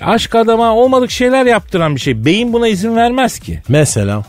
Aşk 0.00 0.34
adama 0.34 0.74
olmadık 0.74 1.10
şeyler 1.10 1.46
yaptıran 1.46 1.94
bir 1.94 2.00
şey. 2.00 2.24
Beyin 2.24 2.52
buna 2.52 2.68
izin 2.68 2.96
vermez 2.96 3.38
ki. 3.38 3.62
Mesela? 3.68 4.24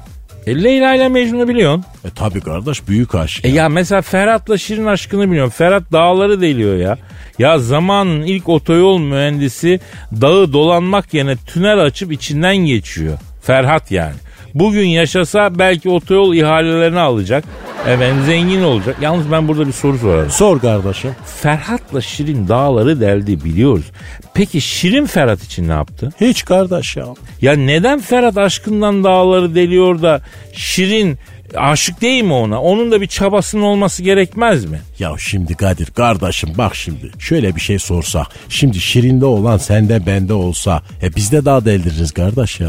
E, 0.48 0.64
Leyla 0.64 0.96
ile 0.96 1.08
Mecnun'u 1.10 1.48
biliyorsun. 1.48 1.86
E 2.06 2.10
tabi 2.10 2.42
kardeş 2.42 2.88
büyük 2.88 3.16
aşk. 3.16 3.46
E 3.46 3.50
ya 3.50 3.70
mesela 3.70 4.02
Ferhat'la 4.02 4.58
Şirin 4.58 4.86
aşkını 4.86 5.32
biliyorum. 5.32 5.50
Ferhat 5.50 5.92
dağları 5.92 6.42
deliyor 6.42 6.76
ya. 6.76 6.98
Ya 7.40 7.60
zamanın 7.60 8.22
ilk 8.22 8.50
otoyol 8.50 9.00
mühendisi 9.00 9.80
dağı 10.22 10.54
dolanmak 10.54 11.14
yerine 11.14 11.36
tünel 11.36 11.80
açıp 11.80 12.12
içinden 12.12 12.58
geçiyor. 12.58 13.18
Ferhat 13.42 13.92
yani. 13.92 14.16
Bugün 14.54 14.88
yaşasa 14.88 15.60
belki 15.60 15.90
otoyol 15.90 16.34
ihalelerini 16.34 17.00
alacak. 17.00 17.44
Efendim 17.88 18.24
zengin 18.26 18.64
olacak. 18.64 18.96
Yalnız 19.02 19.32
ben 19.32 19.48
burada 19.48 19.68
bir 19.68 19.72
soru 19.72 19.98
sorarım. 19.98 20.30
Sor 20.30 20.60
kardeşim. 20.60 21.16
Ferhat'la 21.42 22.02
Şirin 22.02 22.48
dağları 22.48 23.02
deldi 23.02 23.44
biliyoruz. 23.44 23.86
Peki 24.34 24.62
Şirin 24.62 25.06
Ferhat 25.06 25.44
için 25.44 25.68
ne 25.68 25.72
yaptı? 25.72 26.10
Hiç 26.22 26.46
kardeş 26.46 26.96
ya. 26.98 27.06
Ya 27.42 27.54
neden 27.54 28.00
Ferhat 28.00 28.38
aşkından 28.38 29.04
dağları 29.04 29.56
deliyor 29.56 30.02
da 30.02 30.22
Şirin 30.54 31.18
aşık 31.56 32.02
değil 32.02 32.24
mi 32.24 32.34
ona? 32.34 32.62
Onun 32.62 32.92
da 32.92 33.02
bir 33.02 33.08
çabasının 33.08 33.62
olması 33.62 34.04
gerekmez 34.04 34.66
mi? 34.66 34.80
Ya 35.00 35.12
şimdi 35.18 35.56
Kadir 35.56 35.86
kardeşim 35.86 36.50
bak 36.58 36.76
şimdi 36.76 37.12
şöyle 37.20 37.56
bir 37.56 37.62
şey 37.62 37.80
sorsa. 37.80 38.24
Şimdi 38.50 38.80
Şirin'de 38.80 39.26
olan 39.26 39.58
sende 39.58 40.06
bende 40.06 40.34
olsa. 40.34 40.82
E 41.04 41.16
biz 41.16 41.32
de 41.32 41.46
daha 41.46 41.66
deldiririz 41.66 42.12
kardeş 42.12 42.60
ya. 42.60 42.68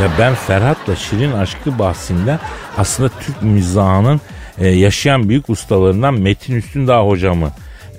Ya 0.00 0.08
ben 0.18 0.34
Ferhat'la 0.34 0.96
Şirin 0.96 1.32
aşkı 1.32 1.78
bahsinde 1.78 2.38
aslında 2.76 3.08
Türk 3.08 3.42
mizahının 3.42 4.20
e, 4.60 4.68
yaşayan 4.68 5.28
büyük 5.28 5.50
ustalarından 5.50 6.14
Metin 6.14 6.56
Üstündağ 6.56 7.00
hocamı 7.06 7.50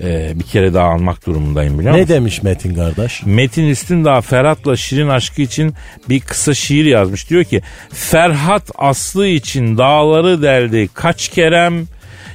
e, 0.03 0.31
bir 0.39 0.43
kere 0.43 0.73
daha 0.73 0.87
almak 0.87 1.25
durumundayım 1.25 1.79
biliyor 1.79 1.93
Ne 1.93 2.01
musun? 2.01 2.15
demiş 2.15 2.43
Metin 2.43 2.75
kardeş? 2.75 3.21
Metin 3.25 3.67
Üstündağ 3.69 4.21
Ferhat'la 4.21 4.75
Şirin 4.75 5.09
aşkı 5.09 5.41
için 5.41 5.73
bir 6.09 6.19
kısa 6.19 6.53
şiir 6.53 6.85
yazmış. 6.85 7.29
Diyor 7.29 7.43
ki 7.43 7.61
Ferhat 7.93 8.71
Aslı 8.77 9.27
için 9.27 9.77
dağları 9.77 10.41
deldi 10.41 10.89
kaç 10.93 11.29
kerem 11.29 11.87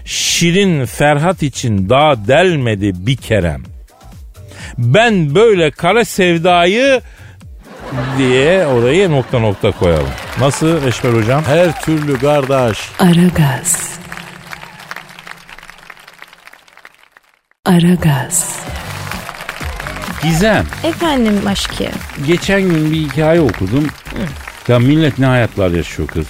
Şirin 0.05 0.87
Ferhat 0.87 1.43
için 1.43 1.89
dağ 1.91 2.15
delmedi 2.29 2.93
bir 3.07 3.17
kerem. 3.17 3.63
Ben 4.79 5.35
böyle 5.35 5.71
kara 5.71 6.05
sevdayı 6.05 7.01
diye 8.19 8.67
orayı 8.67 9.11
nokta 9.11 9.39
nokta 9.39 9.71
koyalım. 9.71 10.09
Nasıl 10.41 10.87
Eşber 10.87 11.11
hocam? 11.13 11.43
Her 11.45 11.81
türlü 11.83 12.19
kardeş. 12.19 12.79
Aragaz. 12.99 13.96
Aragaz. 17.67 18.59
Gizem. 20.23 20.65
Efendim 20.85 21.35
aşkı. 21.47 21.85
Geçen 22.27 22.63
gün 22.63 22.93
bir 22.93 22.97
hikaye 22.97 23.41
okudum. 23.41 23.87
Ya 24.69 24.79
millet 24.79 25.19
ne 25.19 25.27
hayatlar 25.27 25.71
yaşıyor 25.71 26.09
kız. 26.09 26.27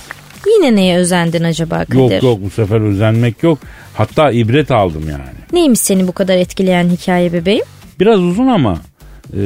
Yine 0.46 0.76
neye 0.76 0.96
özendin 0.98 1.44
acaba 1.44 1.84
Kadir? 1.84 1.94
Yok 1.98 2.22
yok 2.22 2.38
bu 2.44 2.50
sefer 2.50 2.80
özenmek 2.80 3.42
yok. 3.42 3.58
Hatta 3.94 4.30
ibret 4.30 4.70
aldım 4.70 5.08
yani. 5.10 5.22
Neymiş 5.52 5.80
seni 5.80 6.08
bu 6.08 6.12
kadar 6.12 6.36
etkileyen 6.36 6.88
hikaye 6.88 7.32
bebeğim? 7.32 7.64
Biraz 8.00 8.20
uzun 8.20 8.46
ama 8.46 8.78
e, 9.32 9.40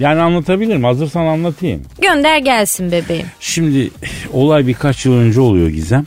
yani 0.00 0.20
anlatabilirim. 0.20 0.84
Hazırsan 0.84 1.26
anlatayım. 1.26 1.82
Gönder 2.02 2.38
gelsin 2.38 2.92
bebeğim. 2.92 3.26
Şimdi 3.40 3.90
olay 4.32 4.66
birkaç 4.66 5.06
yıl 5.06 5.14
önce 5.14 5.40
oluyor 5.40 5.68
Gizem. 5.68 6.04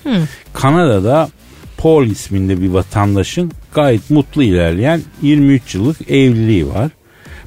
Kanada'da 0.53 1.29
Paul 1.77 2.05
isminde 2.05 2.61
bir 2.61 2.69
vatandaşın 2.69 3.51
gayet 3.73 4.09
mutlu 4.09 4.43
ilerleyen 4.43 5.01
23 5.21 5.75
yıllık 5.75 6.11
evliliği 6.11 6.69
var. 6.69 6.89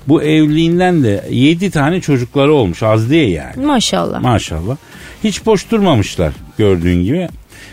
Bu 0.08 0.22
evliliğinden 0.22 1.04
de 1.04 1.24
7 1.30 1.70
tane 1.70 2.00
çocukları 2.00 2.52
olmuş 2.52 2.82
az 2.82 3.10
değil 3.10 3.34
yani. 3.34 3.66
Maşallah. 3.66 4.20
Maşallah. 4.20 4.76
Hiç 5.24 5.46
boş 5.46 5.70
durmamışlar 5.70 6.32
gördüğün 6.58 7.04
gibi. 7.04 7.28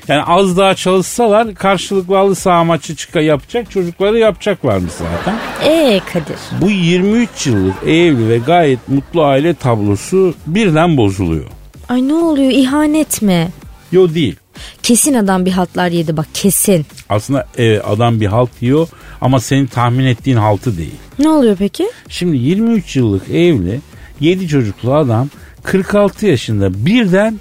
Yani 0.08 0.24
az 0.24 0.58
daha 0.58 0.76
çalışsalar 0.76 1.56
karşılıklı 1.56 2.16
halı 2.16 2.36
saha 2.36 2.64
maçı 2.64 2.96
çıka 2.96 3.22
yapacak 3.22 3.72
çocukları 3.72 4.18
yapacaklarmış 4.18 4.92
zaten. 4.94 5.36
Ee 5.66 6.02
Kadir. 6.14 6.38
Bu 6.62 6.70
23 6.72 7.48
yıllık 7.48 7.84
evli 7.84 8.30
ve 8.30 8.38
gayet 8.38 8.80
mutlu 8.88 9.24
aile 9.24 9.54
tablosu 9.54 10.34
birden 10.48 10.98
bozuluyor. 10.98 11.46
Ay 11.90 12.08
ne 12.08 12.14
oluyor 12.14 12.52
ihanet 12.52 13.22
mi? 13.22 13.48
Yo 13.92 14.14
değil. 14.14 14.36
Kesin 14.84 15.14
adam 15.14 15.46
bir 15.46 15.52
hatlar 15.52 15.88
yedi 15.90 16.18
bak 16.18 16.28
kesin. 16.34 16.86
Aslında 17.10 17.48
evet, 17.58 17.82
adam 17.88 18.22
bir 18.22 18.26
halt 18.26 18.50
yiyor 18.62 18.88
ama 19.22 19.40
senin 19.40 19.66
tahmin 19.66 20.06
ettiğin 20.06 20.38
haltı 20.38 20.78
değil. 20.78 20.96
Ne 21.20 21.30
oluyor 21.30 21.56
peki? 21.60 21.92
Şimdi 22.10 22.38
23 22.38 22.96
yıllık 22.96 23.30
evli 23.30 23.82
7 24.20 24.48
çocuklu 24.48 24.94
adam 24.94 25.30
46 25.64 26.28
yaşında 26.28 26.86
birden 26.86 27.40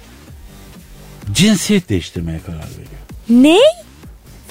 cinsiyet 1.33 1.89
değiştirmeye 1.89 2.39
karar 2.45 2.57
veriyor. 2.59 3.01
Ne? 3.29 3.59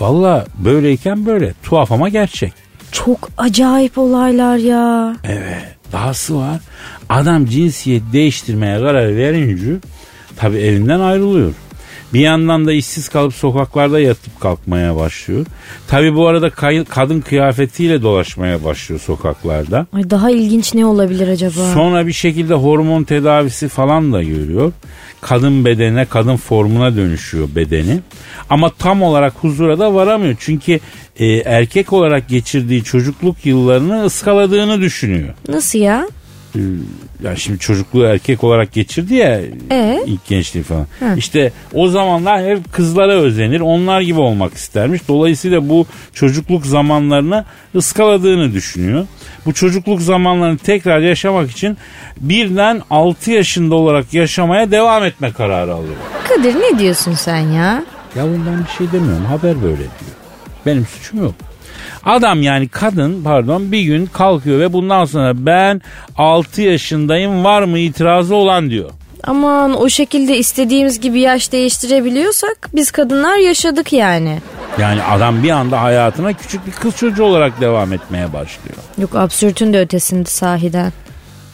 Valla 0.00 0.46
böyleyken 0.59 1.26
böyle 1.26 1.54
tuhaf 1.62 1.92
ama 1.92 2.09
gerçek. 2.09 2.52
Çok 2.92 3.28
acayip 3.38 3.98
olaylar 3.98 4.56
ya. 4.56 5.16
Evet 5.24 5.76
dahası 5.92 6.37
var. 6.37 6.61
Adam 7.09 7.46
cinsiyet 7.46 8.02
değiştirmeye 8.12 8.78
karar 8.78 9.16
verince 9.16 9.76
tabi 10.37 10.59
evinden 10.59 11.00
ayrılıyor. 11.00 11.54
Bir 12.14 12.20
yandan 12.20 12.66
da 12.66 12.73
işsiz 12.73 13.09
kalıp 13.09 13.35
sokaklarda 13.35 14.01
yatıp 14.01 14.40
kalkmaya 14.40 14.96
başlıyor. 14.96 15.46
Tabi 15.88 16.14
bu 16.14 16.27
arada 16.29 16.51
kay- 16.51 16.85
kadın 16.85 17.20
kıyafetiyle 17.20 18.03
dolaşmaya 18.03 18.64
başlıyor 18.64 19.01
sokaklarda. 19.01 19.87
Ay 19.92 20.11
daha 20.11 20.31
ilginç 20.31 20.75
ne 20.75 20.87
olabilir 20.87 21.29
acaba? 21.29 21.73
Sonra 21.75 22.07
bir 22.07 22.12
şekilde 22.12 22.55
hormon 22.55 23.05
tedavisi 23.05 23.68
falan 23.68 24.12
da 24.12 24.23
görüyor. 24.23 24.73
Kadın 25.20 25.64
bedene, 25.64 26.05
kadın 26.05 26.37
formuna 26.37 26.96
dönüşüyor 26.96 27.49
bedeni. 27.57 28.01
Ama 28.51 28.70
tam 28.70 29.03
olarak 29.03 29.33
huzura 29.40 29.79
da 29.79 29.94
varamıyor. 29.94 30.37
Çünkü 30.40 30.81
e, 31.16 31.27
erkek 31.27 31.92
olarak 31.92 32.29
geçirdiği 32.29 32.85
çocukluk 32.85 33.46
yıllarını 33.46 34.05
ıskaladığını 34.05 34.81
düşünüyor. 34.81 35.35
Nasıl 35.49 35.79
ya? 35.79 36.09
Ee, 36.56 36.58
ya 37.24 37.36
şimdi 37.36 37.58
çocukluğu 37.58 38.04
erkek 38.04 38.44
olarak 38.44 38.72
geçirdi 38.72 39.14
ya 39.14 39.40
Ee? 39.70 40.00
ilk 40.06 40.26
gençliği 40.26 40.64
falan. 40.64 40.86
İşte 41.16 41.52
o 41.74 41.88
zamanlar 41.88 42.44
hep 42.44 42.72
kızlara 42.72 43.12
özenir. 43.12 43.60
Onlar 43.60 44.00
gibi 44.00 44.20
olmak 44.20 44.54
istermiş. 44.54 45.00
Dolayısıyla 45.08 45.68
bu 45.68 45.86
çocukluk 46.14 46.66
zamanlarını 46.66 47.44
ıskaladığını 47.74 48.52
düşünüyor. 48.52 49.06
Bu 49.46 49.52
çocukluk 49.54 50.02
zamanlarını 50.02 50.58
tekrar 50.58 50.98
yaşamak 51.00 51.50
için 51.50 51.76
birden 52.20 52.82
6 52.90 53.30
yaşında 53.30 53.74
olarak 53.74 54.14
yaşamaya 54.14 54.70
devam 54.70 55.04
etme 55.04 55.32
kararı 55.32 55.74
alıyor. 55.74 55.94
Kadir 56.28 56.54
ne 56.54 56.78
diyorsun 56.78 57.14
sen 57.14 57.38
ya? 57.38 57.84
Ya 58.16 58.24
ben 58.24 58.64
bir 58.64 58.70
şey 58.78 58.92
demiyorum. 58.92 59.24
Haber 59.24 59.62
böyle 59.62 59.76
diyor. 59.78 60.12
Benim 60.66 60.86
suçum 60.86 61.22
yok. 61.22 61.34
Adam 62.05 62.43
yani 62.43 62.69
kadın 62.69 63.23
pardon 63.25 63.73
bir 63.73 63.81
gün 63.81 64.07
kalkıyor 64.07 64.61
ve 64.61 64.73
bundan 64.73 65.05
sonra 65.05 65.47
ben 65.47 65.83
6 66.16 66.62
yaşındayım 66.62 67.45
var 67.45 67.62
mı 67.62 67.79
itirazı 67.79 68.35
olan 68.35 68.71
diyor. 68.71 68.90
Aman 69.25 69.81
o 69.81 69.88
şekilde 69.88 70.38
istediğimiz 70.38 71.01
gibi 71.01 71.21
yaş 71.21 71.53
değiştirebiliyorsak 71.53 72.71
biz 72.75 72.90
kadınlar 72.90 73.37
yaşadık 73.37 73.93
yani. 73.93 74.38
Yani 74.79 75.03
adam 75.03 75.43
bir 75.43 75.51
anda 75.51 75.83
hayatına 75.83 76.33
küçük 76.33 76.66
bir 76.66 76.73
kız 76.73 76.97
çocuğu 76.97 77.25
olarak 77.25 77.61
devam 77.61 77.93
etmeye 77.93 78.33
başlıyor. 78.33 78.77
Yok 78.99 79.14
absürtün 79.14 79.73
de 79.73 79.81
ötesinde 79.81 80.29
sahiden. 80.29 80.93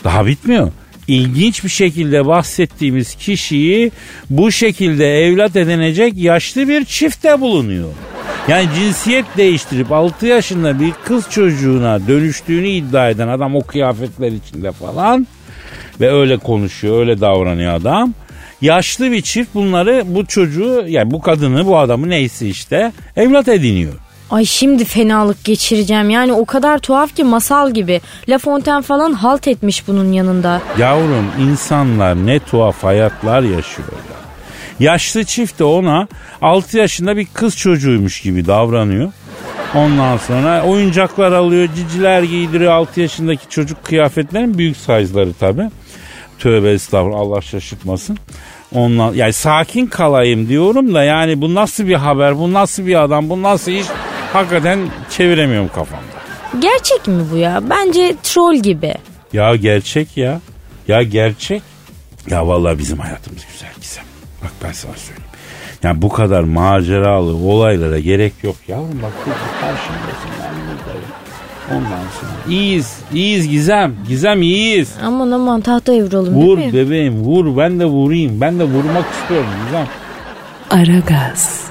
Daha 0.04 0.26
bitmiyor. 0.26 0.72
İlginç 1.08 1.64
bir 1.64 1.68
şekilde 1.68 2.26
bahsettiğimiz 2.26 3.14
kişiyi 3.14 3.92
bu 4.30 4.52
şekilde 4.52 5.24
evlat 5.24 5.56
edinecek 5.56 6.16
yaşlı 6.16 6.68
bir 6.68 6.84
çifte 6.84 7.40
bulunuyor. 7.40 7.88
Yani 8.48 8.68
cinsiyet 8.74 9.24
değiştirip 9.36 9.92
6 9.92 10.26
yaşında 10.26 10.80
bir 10.80 10.92
kız 11.04 11.30
çocuğuna 11.30 12.06
dönüştüğünü 12.08 12.68
iddia 12.68 13.10
eden 13.10 13.28
adam 13.28 13.56
o 13.56 13.60
kıyafetler 13.60 14.32
içinde 14.32 14.72
falan 14.72 15.26
ve 16.00 16.12
öyle 16.12 16.36
konuşuyor, 16.36 16.98
öyle 16.98 17.20
davranıyor 17.20 17.74
adam. 17.74 18.14
Yaşlı 18.60 19.10
bir 19.10 19.22
çift 19.22 19.54
bunları 19.54 20.02
bu 20.06 20.26
çocuğu 20.26 20.84
yani 20.88 21.10
bu 21.10 21.20
kadını 21.20 21.66
bu 21.66 21.78
adamı 21.78 22.08
neyse 22.08 22.46
işte 22.48 22.92
evlat 23.16 23.48
ediniyor. 23.48 23.92
Ay 24.30 24.44
şimdi 24.44 24.84
fenalık 24.84 25.44
geçireceğim. 25.44 26.10
Yani 26.10 26.32
o 26.32 26.44
kadar 26.44 26.78
tuhaf 26.78 27.16
ki 27.16 27.24
masal 27.24 27.70
gibi. 27.70 28.00
La 28.28 28.38
Fontaine 28.38 28.82
falan 28.82 29.12
halt 29.12 29.48
etmiş 29.48 29.88
bunun 29.88 30.12
yanında. 30.12 30.60
Yavrum 30.78 31.26
insanlar 31.40 32.26
ne 32.26 32.38
tuhaf 32.38 32.84
hayatlar 32.84 33.42
yaşıyor 33.42 33.88
ya. 33.92 34.16
Yaşlı 34.80 35.24
çift 35.24 35.58
de 35.58 35.64
ona 35.64 36.08
6 36.42 36.78
yaşında 36.78 37.16
bir 37.16 37.26
kız 37.34 37.56
çocuğuymuş 37.56 38.20
gibi 38.20 38.46
davranıyor. 38.46 39.12
Ondan 39.74 40.16
sonra 40.16 40.62
oyuncaklar 40.62 41.32
alıyor, 41.32 41.68
ciciler 41.76 42.22
giydiriyor 42.22 42.72
6 42.72 43.00
yaşındaki 43.00 43.48
çocuk 43.48 43.84
kıyafetlerin 43.84 44.58
büyük 44.58 44.76
size'ları 44.76 45.32
tabi. 45.32 45.62
Tövbe 46.38 46.70
estağfurullah 46.70 47.20
Allah 47.20 47.40
şaşırtmasın. 47.40 48.18
Ondan, 48.74 49.14
yani 49.14 49.32
sakin 49.32 49.86
kalayım 49.86 50.48
diyorum 50.48 50.94
da 50.94 51.04
yani 51.04 51.40
bu 51.40 51.54
nasıl 51.54 51.86
bir 51.86 51.94
haber, 51.94 52.38
bu 52.38 52.52
nasıl 52.52 52.86
bir 52.86 53.02
adam, 53.02 53.28
bu 53.28 53.42
nasıl 53.42 53.72
iş 53.72 53.86
hakikaten 54.32 54.78
çeviremiyorum 55.10 55.68
kafamda. 55.68 56.16
Gerçek 56.58 57.06
mi 57.06 57.24
bu 57.32 57.36
ya? 57.36 57.62
Bence 57.70 58.14
troll 58.22 58.54
gibi. 58.54 58.94
Ya 59.32 59.56
gerçek 59.56 60.16
ya. 60.16 60.40
Ya 60.88 61.02
gerçek. 61.02 61.62
Ya 62.30 62.46
vallahi 62.46 62.78
bizim 62.78 62.98
hayatımız 62.98 63.42
güzel 63.52 63.70
Gizem. 63.80 64.05
Bak 64.46 64.52
ben 64.64 64.72
sana 64.72 64.92
söyleyeyim. 64.92 65.22
Yani 65.82 66.02
bu 66.02 66.08
kadar 66.08 66.42
maceralı 66.44 67.34
olaylara 67.36 67.98
gerek 67.98 68.32
yok 68.42 68.56
yavrum. 68.68 69.00
Bak 69.02 69.12
dur, 69.26 69.32
karşımdasın 69.60 70.30
ben 70.42 70.54
buradayım. 70.66 71.08
Ondan 71.70 72.04
sonra 72.20 72.30
iyiyiz, 72.48 72.98
iyiyiz 73.14 73.48
Gizem. 73.48 73.94
Gizem 74.08 74.42
iyiyiz. 74.42 74.92
Aman 75.04 75.30
aman 75.30 75.60
tahta 75.60 75.94
evralım 75.94 76.34
Vur 76.34 76.56
değil 76.56 76.68
mi? 76.68 76.72
bebeğim 76.74 77.14
vur 77.20 77.56
ben 77.56 77.80
de 77.80 77.84
vurayım. 77.84 78.40
Ben 78.40 78.58
de 78.58 78.64
vurmak 78.64 79.04
istiyorum 79.20 79.46
Gizem. 79.64 79.86
Aragaz. 80.70 81.64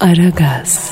Aragaz. 0.00 0.90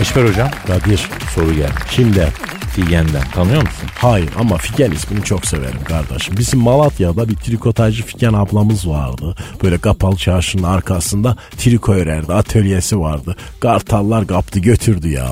Eşber 0.00 0.24
hocam 0.24 0.48
Kadir 0.66 1.08
soru 1.34 1.54
geldi. 1.54 1.72
kimde? 1.90 2.28
Figen'den 2.70 3.30
tanıyor 3.34 3.62
musun? 3.62 3.88
Hayır 3.98 4.30
ama 4.38 4.56
Figen 4.56 4.90
ismini 4.90 5.24
çok 5.24 5.46
severim 5.46 5.84
kardeşim. 5.84 6.34
Bizim 6.38 6.60
Malatya'da 6.60 7.28
bir 7.28 7.36
trikotajcı 7.36 8.06
Figen 8.06 8.32
ablamız 8.32 8.88
vardı. 8.88 9.34
Böyle 9.62 9.78
kapalı 9.78 10.16
çarşının 10.16 10.62
arkasında 10.62 11.36
triko 11.58 11.92
örerdi. 11.92 12.32
Atölyesi 12.32 13.00
vardı. 13.00 13.36
Kartallar 13.60 14.26
kaptı 14.26 14.60
götürdü 14.60 15.08
ya. 15.08 15.28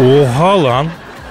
Oha 0.00 0.64
lan. 0.64 0.86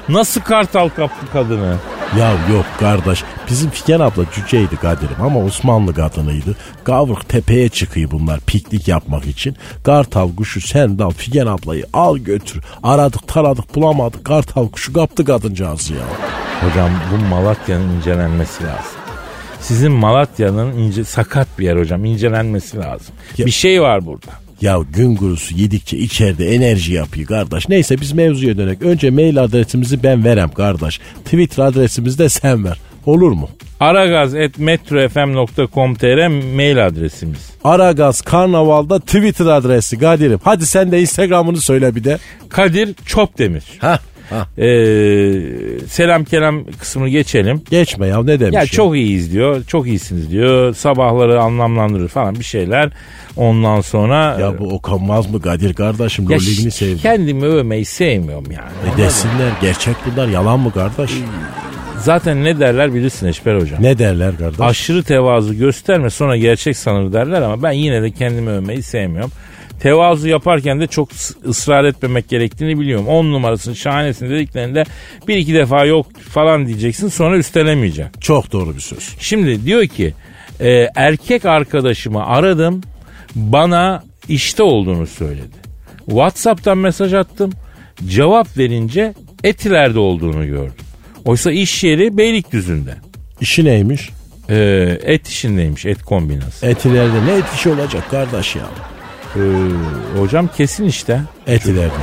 Nasıl 0.09 0.41
kartal 0.41 0.89
kaptı 0.89 1.25
kadını? 1.33 1.75
Ya 2.19 2.31
yok 2.53 2.65
kardeş 2.79 3.23
bizim 3.49 3.69
Figen 3.69 3.99
abla 3.99 4.23
cüceydi 4.35 4.75
Kadir'im 4.77 5.21
ama 5.21 5.39
Osmanlı 5.39 5.93
kadınıydı. 5.93 6.55
Kavruk 6.83 7.29
tepeye 7.29 7.69
çıkıyor 7.69 8.11
bunlar 8.11 8.39
piknik 8.39 8.87
yapmak 8.87 9.27
için. 9.27 9.55
Kartal 9.83 10.35
kuşu 10.35 10.61
sen 10.61 10.99
dal 10.99 11.09
Figen 11.11 11.45
ablayı 11.45 11.85
al 11.93 12.17
götür. 12.17 12.63
Aradık 12.83 13.27
taradık 13.27 13.75
bulamadık 13.75 14.25
kartal 14.25 14.67
kuşu 14.67 14.93
kaptı 14.93 15.25
kadıncağızı 15.25 15.93
ya. 15.93 15.99
Hocam 16.69 16.89
bu 17.11 17.17
Malatya'nın 17.35 17.95
incelenmesi 17.97 18.63
lazım. 18.63 18.91
Sizin 19.59 19.91
Malatya'nın 19.91 20.71
ince, 20.77 21.03
sakat 21.03 21.47
bir 21.59 21.65
yer 21.65 21.77
hocam 21.77 22.05
incelenmesi 22.05 22.77
lazım. 22.77 23.15
Ya- 23.37 23.45
Bir 23.45 23.51
şey 23.51 23.81
var 23.81 24.05
burada. 24.05 24.31
Ya 24.61 24.79
gün 24.93 25.15
gurusu 25.15 25.55
yedikçe 25.55 25.97
içeride 25.97 26.55
enerji 26.55 26.93
yapıyor 26.93 27.27
kardeş. 27.27 27.69
Neyse 27.69 28.01
biz 28.01 28.11
mevzuya 28.11 28.57
dönek. 28.57 28.81
Önce 28.81 29.09
mail 29.09 29.43
adresimizi 29.43 30.03
ben 30.03 30.23
verem 30.23 30.49
kardeş. 30.49 30.99
Twitter 31.25 31.63
adresimizi 31.63 32.19
de 32.19 32.29
sen 32.29 32.65
ver. 32.65 32.79
Olur 33.05 33.31
mu? 33.31 33.49
aragaz.metrofm.com.tr 33.79 36.27
mail 36.55 36.87
adresimiz. 36.87 37.49
Aragaz 37.63 38.21
Karnaval'da 38.21 38.99
Twitter 38.99 39.45
adresi 39.45 39.99
Kadir'im. 39.99 40.39
Hadi 40.43 40.65
sen 40.65 40.91
de 40.91 41.01
Instagram'ını 41.01 41.61
söyle 41.61 41.95
bir 41.95 42.03
de. 42.03 42.17
Kadir 42.49 42.95
Çopdemir. 43.05 43.63
Ha. 43.79 43.89
Ha. 43.89 43.99
Ee, 44.57 45.85
selam 45.87 46.23
kelam 46.23 46.63
kısmını 46.79 47.09
geçelim. 47.09 47.61
Geçme 47.69 48.07
ya 48.07 48.23
ne 48.23 48.39
demiş 48.39 48.55
Ya 48.55 48.61
ya? 48.61 48.67
çok 48.67 48.95
iyiyiz 48.95 49.33
diyor. 49.33 49.63
Çok 49.67 49.87
iyisiniz 49.87 50.31
diyor. 50.31 50.73
Sabahları 50.75 51.41
anlamlandırır 51.41 52.07
falan 52.07 52.35
bir 52.35 52.43
şeyler. 52.43 52.89
Ondan 53.37 53.81
sonra 53.81 54.37
Ya 54.39 54.59
bu 54.59 54.67
okunmaz 54.69 55.29
mı 55.31 55.41
Kadir 55.41 55.73
kardeşim? 55.73 56.29
Ya 56.29 56.37
Rolligini 56.37 56.71
ş- 56.71 56.77
sevdim. 56.77 56.97
kendimi 57.01 57.45
övmeyi 57.45 57.85
sevmiyorum 57.85 58.45
yani. 58.51 58.95
E 58.95 58.97
desinler 58.97 59.51
gerçek 59.61 59.95
bunlar 60.05 60.27
yalan 60.27 60.59
mı 60.59 60.71
kardeş? 60.73 61.11
Zaten 61.99 62.43
ne 62.43 62.59
derler 62.59 62.93
bilirsin 62.93 63.27
Eşber 63.27 63.55
hocam. 63.55 63.83
Ne 63.83 63.97
derler 63.99 64.37
kardeş? 64.37 64.59
Aşırı 64.59 65.03
tevazu 65.03 65.53
gösterme 65.53 66.09
sonra 66.09 66.37
gerçek 66.37 66.77
sanır 66.77 67.13
derler 67.13 67.41
ama 67.41 67.63
ben 67.63 67.71
yine 67.71 68.01
de 68.01 68.11
kendimi 68.11 68.49
övmeyi 68.49 68.83
sevmiyorum. 68.83 69.31
Tevazu 69.81 70.27
yaparken 70.27 70.79
de 70.79 70.87
çok 70.87 71.09
ısrar 71.45 71.83
etmemek 71.83 72.29
gerektiğini 72.29 72.79
biliyorum. 72.79 73.07
10 73.07 73.25
numarasını 73.25 73.75
şahanesin 73.75 74.29
dediklerinde 74.29 74.83
bir 75.27 75.37
iki 75.37 75.53
defa 75.53 75.85
yok 75.85 76.05
falan 76.13 76.67
diyeceksin 76.67 77.07
sonra 77.07 77.37
üstelemeyeceksin. 77.37 78.19
Çok 78.19 78.51
doğru 78.51 78.75
bir 78.75 78.79
söz. 78.79 79.15
Şimdi 79.19 79.65
diyor 79.65 79.87
ki 79.87 80.13
e, 80.59 80.87
erkek 80.95 81.45
arkadaşımı 81.45 82.25
aradım 82.25 82.81
bana 83.35 84.03
işte 84.29 84.63
olduğunu 84.63 85.07
söyledi. 85.07 85.61
Whatsapp'tan 86.05 86.77
mesaj 86.77 87.13
attım 87.13 87.51
cevap 88.07 88.57
verince 88.57 89.13
Etiler'de 89.43 89.99
olduğunu 89.99 90.47
gördüm. 90.47 90.85
Oysa 91.25 91.51
iş 91.51 91.83
yeri 91.83 92.17
Beylikdüzü'nde. 92.17 92.95
İşi 93.41 93.65
neymiş? 93.65 94.09
E, 94.49 94.55
et 95.03 95.27
işindeymiş 95.27 95.85
et 95.85 96.03
kombinası. 96.03 96.65
Etilerde 96.65 97.25
ne 97.25 97.31
et 97.31 97.45
işi 97.55 97.69
olacak 97.69 98.11
kardeş 98.11 98.55
ya? 98.55 98.63
E, 99.35 99.41
hocam 100.19 100.49
kesin 100.57 100.85
işte. 100.85 101.21
Etilerde. 101.47 101.93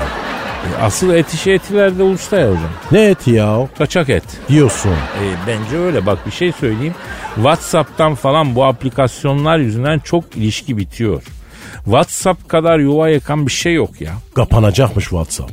Asıl 0.81 1.11
et 1.15 1.35
işi 1.35 1.53
Etiler'de 1.53 2.03
usta 2.03 2.39
ya 2.39 2.47
hocam. 2.49 2.71
Ne 2.93 3.05
eti 3.05 3.31
ya? 3.31 3.69
Kaçak 3.79 4.09
et. 4.11 4.23
Diyorsun. 4.49 4.91
E, 4.91 5.25
bence 5.47 5.77
öyle 5.79 6.07
bak 6.07 6.27
bir 6.27 6.31
şey 6.31 6.53
söyleyeyim. 6.53 6.95
Whatsapp'tan 7.35 8.15
falan 8.15 8.55
bu 8.55 8.65
aplikasyonlar 8.65 9.59
yüzünden 9.59 9.99
çok 9.99 10.25
ilişki 10.37 10.77
bitiyor. 10.77 11.23
WhatsApp 11.85 12.49
kadar 12.49 12.79
yuva 12.79 13.09
yakan 13.09 13.47
bir 13.47 13.53
şey 13.53 13.75
yok 13.75 14.01
ya. 14.01 14.13
Kapanacakmış 14.35 15.05
WhatsApp. 15.05 15.53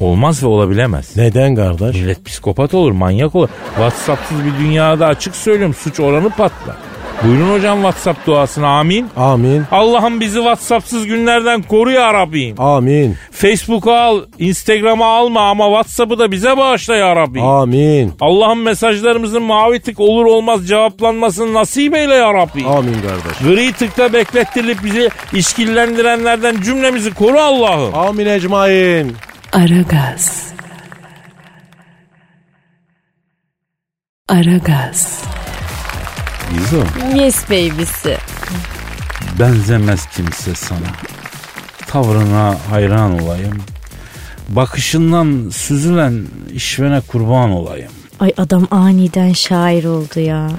Olmaz 0.00 0.42
ve 0.42 0.46
olabilemez. 0.46 1.16
Neden 1.16 1.54
kardeş? 1.54 1.96
Millet 1.96 2.24
psikopat 2.24 2.74
olur, 2.74 2.92
manyak 2.92 3.34
olur. 3.34 3.48
WhatsApp'sız 3.68 4.44
bir 4.44 4.64
dünyada 4.64 5.06
açık 5.06 5.36
söylüyorum 5.36 5.74
suç 5.74 6.00
oranı 6.00 6.30
patlar. 6.30 6.76
Buyurun 7.24 7.50
hocam 7.54 7.76
WhatsApp 7.76 8.26
duasına 8.26 8.68
amin. 8.68 9.06
Amin. 9.16 9.64
Allah'ım 9.70 10.20
bizi 10.20 10.36
WhatsApp'sız 10.36 11.06
günlerden 11.06 11.62
koru 11.62 11.90
ya 11.90 12.14
Rabbim. 12.14 12.60
Amin. 12.60 13.16
Facebook'u 13.30 13.92
al, 13.92 14.20
Instagram'ı 14.38 15.04
alma 15.04 15.40
ama 15.50 15.64
WhatsApp'ı 15.64 16.18
da 16.18 16.30
bize 16.32 16.56
bağışla 16.56 16.96
ya 16.96 17.16
Rabbim. 17.16 17.42
Amin. 17.42 18.12
Allah'ım 18.20 18.62
mesajlarımızın 18.62 19.42
mavi 19.42 19.80
tık 19.80 20.00
olur 20.00 20.24
olmaz 20.24 20.68
cevaplanmasını 20.68 21.54
nasip 21.54 21.94
eyle 21.94 22.14
ya 22.14 22.34
Rabbi. 22.34 22.66
Amin 22.66 22.94
kardeş. 22.94 23.38
Gri 23.48 23.72
tıkta 23.72 24.12
beklettirip 24.12 24.84
bizi 24.84 25.10
işkillendirenlerden 25.32 26.56
cümlemizi 26.64 27.14
koru 27.14 27.38
Allah'ım. 27.38 27.94
Amin 27.94 28.26
ecmain. 28.26 29.16
Aragaz. 29.52 30.52
Aragaz. 34.28 35.24
Gizo 36.54 36.82
Yes 37.22 37.44
baby'si. 37.50 38.16
benzemez 39.38 40.06
kimse 40.16 40.54
sana. 40.54 40.78
Tavrına 41.86 42.56
hayran 42.70 43.22
olayım. 43.22 43.62
Bakışından 44.48 45.50
süzülen 45.52 46.26
işvene 46.52 47.00
kurban 47.00 47.50
olayım. 47.50 47.90
Ay 48.20 48.32
adam 48.36 48.68
aniden 48.70 49.32
şair 49.32 49.84
oldu 49.84 50.20
ya. 50.20 50.50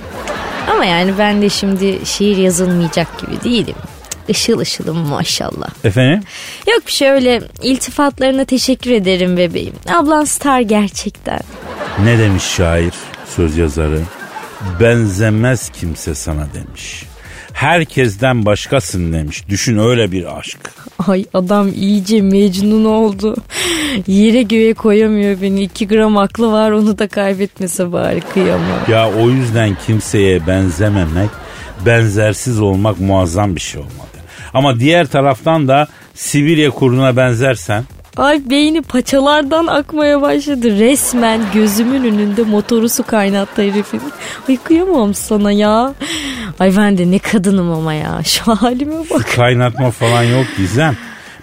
Ama 0.72 0.86
yani 0.86 1.14
ben 1.18 1.42
de 1.42 1.50
şimdi 1.50 2.00
şiir 2.06 2.38
yazılmayacak 2.38 3.08
gibi 3.20 3.44
değilim. 3.44 3.76
Işıl 4.28 4.60
ışılım 4.60 4.98
maşallah. 4.98 5.68
Efendim? 5.84 6.24
Yok 6.68 6.88
bir 6.88 6.92
şey 6.92 7.10
öyle 7.12 7.42
iltifatlarına 7.62 8.46
teşekkür 8.46 8.92
ederim 8.92 9.38
bebeğim. 9.38 9.74
Ablan 9.96 10.24
star 10.26 10.60
gerçekten. 10.60 11.40
Ne 12.04 12.20
demiş 12.20 12.44
şair, 12.44 12.94
söz 13.36 13.58
yazarı? 13.58 14.02
Benzemez 14.80 15.70
kimse 15.70 16.16
sana 16.16 16.48
demiş. 16.54 17.04
herkesten 17.54 18.46
başkasın 18.46 19.14
demiş. 19.14 19.44
Düşün 19.50 19.78
öyle 19.78 20.12
bir 20.12 20.40
aşk. 20.40 20.60
Ay 21.08 21.26
adam 21.34 21.70
iyice 21.76 22.22
mecnun 22.22 22.86
oldu. 22.86 23.36
Yere 24.08 24.42
göğe 24.42 24.74
koyamıyor 24.74 25.42
beni. 25.42 25.62
2 25.64 25.88
gram 25.88 26.18
aklı 26.18 26.52
var 26.52 26.72
onu 26.72 26.98
da 26.98 27.08
kaybetmese 27.08 27.92
bari 27.92 28.22
kıyamam. 28.22 28.80
Ya 28.92 29.12
o 29.12 29.30
yüzden 29.30 29.78
kimseye 29.86 30.48
benzememek, 30.48 31.30
benzersiz 31.86 32.62
olmak 32.62 33.00
muazzam 33.00 33.56
bir 33.56 33.62
şey 33.62 33.82
olmalı. 33.82 33.96
Ama 34.54 34.80
diğer 34.80 35.08
taraftan 35.08 35.68
da 35.68 35.88
Sibirya 36.14 36.70
kurduna 36.70 37.18
benzersen 37.18 37.84
Ay 38.18 38.42
beyni 38.50 38.82
paçalardan 38.82 39.68
akmaya 39.68 40.22
başladı. 40.22 40.80
Resmen 40.80 41.42
gözümün 41.54 42.04
önünde 42.04 42.44
motoru 42.44 42.90
su 42.90 43.04
kaynattı 43.04 43.62
herifin. 43.62 44.02
Ay 44.50 44.58
kıyamam 44.64 45.14
sana 45.14 45.52
ya. 45.52 45.94
Ay 46.60 46.78
ben 46.78 46.98
de 46.98 47.12
ne 47.12 47.20
kadınım 47.20 47.72
ama 47.72 47.94
ya. 47.94 48.22
Şu 48.24 48.56
halime 48.56 48.96
bak. 49.12 49.28
kaynatma 49.36 49.92
falan 49.92 50.24
yok 50.24 50.46
Gizem. 50.58 50.98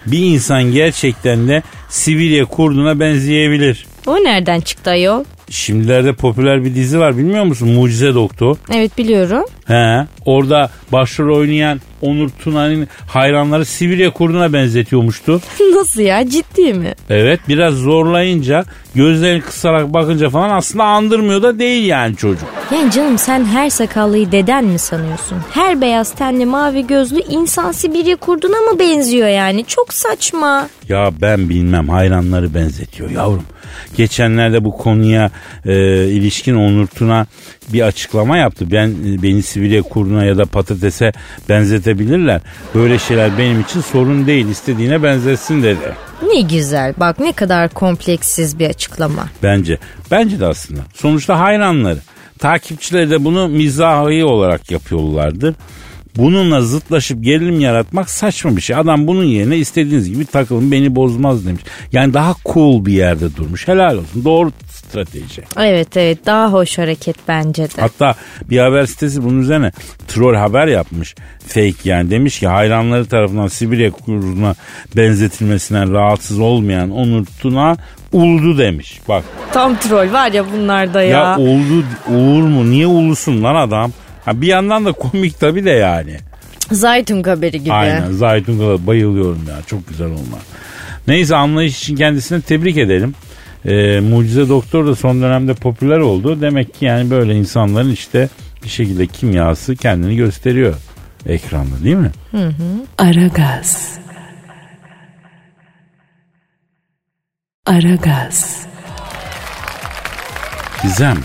Bir 0.05 0.19
insan 0.19 0.63
gerçekten 0.63 1.47
de 1.47 1.63
Sibirya 1.89 2.45
kurduna 2.45 2.99
benzeyebilir. 2.99 3.85
O 4.07 4.15
nereden 4.15 4.59
çıktı 4.59 4.89
ayol? 4.89 5.23
Şimdilerde 5.53 6.13
popüler 6.13 6.65
bir 6.65 6.75
dizi 6.75 6.99
var 6.99 7.17
bilmiyor 7.17 7.43
musun? 7.43 7.69
Mucize 7.69 8.13
Doktor. 8.13 8.55
Evet 8.71 8.97
biliyorum. 8.97 9.45
He, 9.65 10.07
orada 10.25 10.69
başrol 10.91 11.37
oynayan 11.37 11.81
Onur 12.01 12.29
Tuna'nın 12.29 12.87
hayranları 13.07 13.65
Sibirya 13.65 14.13
kurduna 14.13 14.53
benzetiyormuştu. 14.53 15.41
Nasıl 15.75 16.01
ya 16.01 16.29
ciddi 16.29 16.73
mi? 16.73 16.93
Evet 17.09 17.39
biraz 17.47 17.73
zorlayınca 17.73 18.63
gözlerini 18.95 19.41
kısarak 19.41 19.93
bakınca 19.93 20.29
falan 20.29 20.49
aslında 20.49 20.83
andırmıyor 20.83 21.41
da 21.41 21.59
değil 21.59 21.85
yani 21.85 22.15
çocuk. 22.15 22.49
Yani 22.73 22.91
canım 22.91 23.17
sen 23.17 23.45
her 23.45 23.69
sakallıyı 23.69 24.31
deden 24.31 24.65
mi 24.65 24.79
sanıyorsun? 24.79 25.37
Her 25.51 25.81
beyaz 25.81 26.11
tenli 26.11 26.45
mavi 26.45 26.87
gözlü 26.87 27.19
insan 27.29 27.71
Sibirya 27.71 28.15
kurduna 28.15 28.57
mı 28.57 28.79
benziyor 28.79 29.27
yani? 29.27 29.65
Çok 29.65 29.93
saçma. 29.93 30.69
Ya 30.89 31.11
ben 31.21 31.49
bilmem 31.49 31.89
hayranları 31.89 32.53
benzetiyor 32.53 33.09
yavrum. 33.09 33.43
Geçenlerde 33.97 34.63
bu 34.63 34.77
konuya 34.77 35.31
e, 35.65 35.73
ilişkin 36.07 36.55
Onur 36.55 36.87
Tuna 36.87 37.25
bir 37.73 37.81
açıklama 37.81 38.37
yaptı. 38.37 38.71
Ben 38.71 38.93
beni 39.23 39.43
Sibirya 39.43 39.81
kurduna 39.81 40.25
ya 40.25 40.37
da 40.37 40.45
patatese 40.45 41.11
benzetebilirler. 41.49 42.41
Böyle 42.75 42.99
şeyler 42.99 43.37
benim 43.37 43.61
için 43.61 43.81
sorun 43.81 44.27
değil. 44.27 44.47
İstediğine 44.47 45.03
benzetsin 45.03 45.63
dedi. 45.63 45.93
Ne 46.27 46.41
güzel 46.41 46.93
bak 46.97 47.19
ne 47.19 47.31
kadar 47.31 47.69
kompleksiz 47.69 48.59
bir 48.59 48.69
açıklama. 48.69 49.29
Bence. 49.43 49.77
Bence 50.11 50.39
de 50.39 50.45
aslında. 50.45 50.81
Sonuçta 50.93 51.39
hayranları. 51.39 51.99
Takipçileri 52.39 53.09
de 53.09 53.25
bunu 53.25 53.47
mizahi 53.47 54.25
olarak 54.25 54.71
yapıyorlardır. 54.71 55.55
Bununla 56.17 56.61
zıtlaşıp 56.61 57.23
gerilim 57.23 57.59
yaratmak 57.59 58.09
saçma 58.09 58.55
bir 58.57 58.61
şey. 58.61 58.75
Adam 58.75 59.07
bunun 59.07 59.23
yerine 59.23 59.57
istediğiniz 59.57 60.09
gibi 60.09 60.25
takılın 60.25 60.71
beni 60.71 60.95
bozmaz 60.95 61.45
demiş. 61.45 61.61
Yani 61.91 62.13
daha 62.13 62.35
cool 62.53 62.85
bir 62.85 62.93
yerde 62.93 63.35
durmuş. 63.35 63.67
Helal 63.67 63.97
olsun. 63.97 64.25
Doğru 64.25 64.51
strateji. 64.69 65.41
Evet 65.57 65.97
evet 65.97 66.25
daha 66.25 66.51
hoş 66.51 66.77
hareket 66.77 67.15
bence 67.27 67.63
de. 67.63 67.81
Hatta 67.81 68.15
bir 68.49 68.57
haber 68.57 68.85
sitesi 68.85 69.23
bunun 69.23 69.41
üzerine 69.41 69.71
troll 70.07 70.35
haber 70.35 70.67
yapmış. 70.67 71.15
Fake 71.47 71.73
yani 71.83 72.09
demiş 72.11 72.39
ki 72.39 72.47
hayranları 72.47 73.05
tarafından 73.05 73.47
Sibirya 73.47 73.91
kurduna 73.91 74.55
benzetilmesinden 74.95 75.93
rahatsız 75.93 76.39
olmayan 76.39 76.91
Onur 76.91 77.25
Tuna 77.41 77.77
uldu 78.11 78.57
demiş. 78.57 78.99
Bak 79.09 79.23
Tam 79.53 79.77
troll 79.77 80.13
var 80.13 80.31
ya 80.31 80.45
bunlarda 80.53 81.01
ya. 81.01 81.09
ya, 81.09 81.37
oldu 81.37 81.83
uğur 82.09 82.43
mu 82.43 82.69
niye 82.71 82.87
ulusun 82.87 83.43
lan 83.43 83.55
adam? 83.55 83.91
Ha, 84.25 84.41
bir 84.41 84.47
yandan 84.47 84.85
da 84.85 84.91
komik 84.91 85.39
tabii 85.39 85.65
de 85.65 85.69
yani. 85.69 86.17
Zaytun 86.71 87.23
haberi 87.23 87.59
gibi. 87.59 87.73
Aynen 87.73 88.11
Zaytun 88.11 88.57
Kala 88.57 88.87
bayılıyorum 88.87 89.41
ya 89.49 89.55
çok 89.67 89.87
güzel 89.87 90.07
onlar. 90.07 90.41
Neyse 91.07 91.35
anlayış 91.35 91.81
için 91.81 91.95
kendisini 91.95 92.41
tebrik 92.41 92.77
edelim. 92.77 93.15
Ee, 93.65 93.99
Mucize 93.99 94.49
Doktor 94.49 94.87
da 94.87 94.95
son 94.95 95.21
dönemde 95.21 95.53
popüler 95.53 95.97
oldu. 95.97 96.41
Demek 96.41 96.73
ki 96.79 96.85
yani 96.85 97.09
böyle 97.09 97.35
insanların 97.35 97.91
işte 97.91 98.29
bir 98.63 98.69
şekilde 98.69 99.07
kimyası 99.07 99.75
kendini 99.75 100.15
gösteriyor 100.15 100.75
ekranda 101.25 101.83
değil 101.83 101.95
mi? 101.95 102.11
Aragaz. 102.97 103.97
Aragaz. 107.65 108.65
Gizem, 110.83 111.17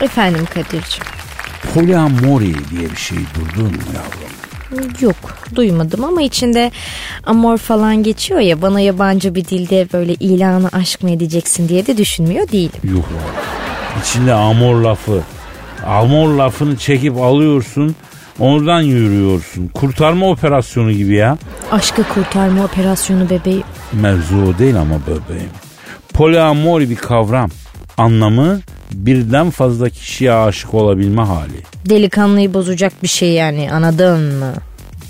Efendim 0.00 0.46
Kadir'ciğim. 0.54 1.15
Poliamori 1.74 2.54
diye 2.70 2.90
bir 2.90 2.96
şey 2.96 3.18
duydun 3.18 3.64
mu 3.72 3.78
yavrum? 3.94 4.36
Yok 5.00 5.16
duymadım 5.54 6.04
ama 6.04 6.22
içinde 6.22 6.70
amor 7.26 7.58
falan 7.58 8.02
geçiyor 8.02 8.40
ya 8.40 8.62
bana 8.62 8.80
yabancı 8.80 9.34
bir 9.34 9.44
dilde 9.44 9.88
böyle 9.92 10.14
ilanı 10.14 10.68
aşk 10.72 11.02
mı 11.02 11.10
edeceksin 11.10 11.68
diye 11.68 11.86
de 11.86 11.96
düşünmüyor 11.96 12.48
değilim. 12.48 12.80
Yuh. 12.84 13.04
İçinde 14.02 14.32
amor 14.32 14.74
lafı. 14.74 15.22
Amor 15.86 16.28
lafını 16.28 16.76
çekip 16.76 17.16
alıyorsun. 17.16 17.96
Oradan 18.38 18.80
yürüyorsun. 18.80 19.68
Kurtarma 19.68 20.30
operasyonu 20.30 20.92
gibi 20.92 21.14
ya. 21.14 21.38
Aşkı 21.72 22.02
kurtarma 22.14 22.64
operasyonu 22.64 23.30
bebeğim. 23.30 23.62
Mevzu 23.92 24.36
o 24.36 24.58
değil 24.58 24.76
ama 24.80 25.00
bebeğim. 25.06 25.50
Poliamori 26.14 26.90
bir 26.90 26.96
kavram. 26.96 27.50
Anlamı 27.98 28.60
birden 28.92 29.50
fazla 29.50 29.90
kişiye 29.90 30.32
aşık 30.32 30.74
olabilme 30.74 31.22
hali. 31.22 31.62
Delikanlıyı 31.88 32.54
bozacak 32.54 33.02
bir 33.02 33.08
şey 33.08 33.32
yani 33.32 33.72
anladın 33.72 34.20
mı? 34.20 34.52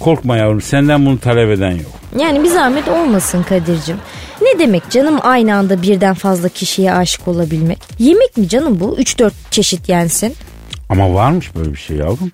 Korkma 0.01 0.37
yavrum 0.37 0.61
senden 0.61 1.07
bunu 1.07 1.19
talep 1.21 1.51
eden 1.51 1.71
yok. 1.71 1.93
Yani 2.19 2.43
bir 2.43 2.49
zahmet 2.49 2.89
olmasın 2.89 3.43
Kadir'cim. 3.43 3.97
Ne 4.43 4.59
demek 4.59 4.91
canım 4.91 5.19
aynı 5.23 5.55
anda 5.57 5.83
birden 5.83 6.15
fazla 6.15 6.49
kişiye 6.49 6.93
aşık 6.93 7.29
olabilmek? 7.29 7.79
Yemek 7.99 8.37
mi 8.37 8.49
canım 8.49 8.81
bu? 8.81 8.99
3-4 8.99 9.31
çeşit 9.51 9.89
yensin. 9.89 10.35
Ama 10.89 11.15
varmış 11.15 11.55
böyle 11.57 11.73
bir 11.73 11.79
şey 11.79 11.97
yavrum. 11.97 12.33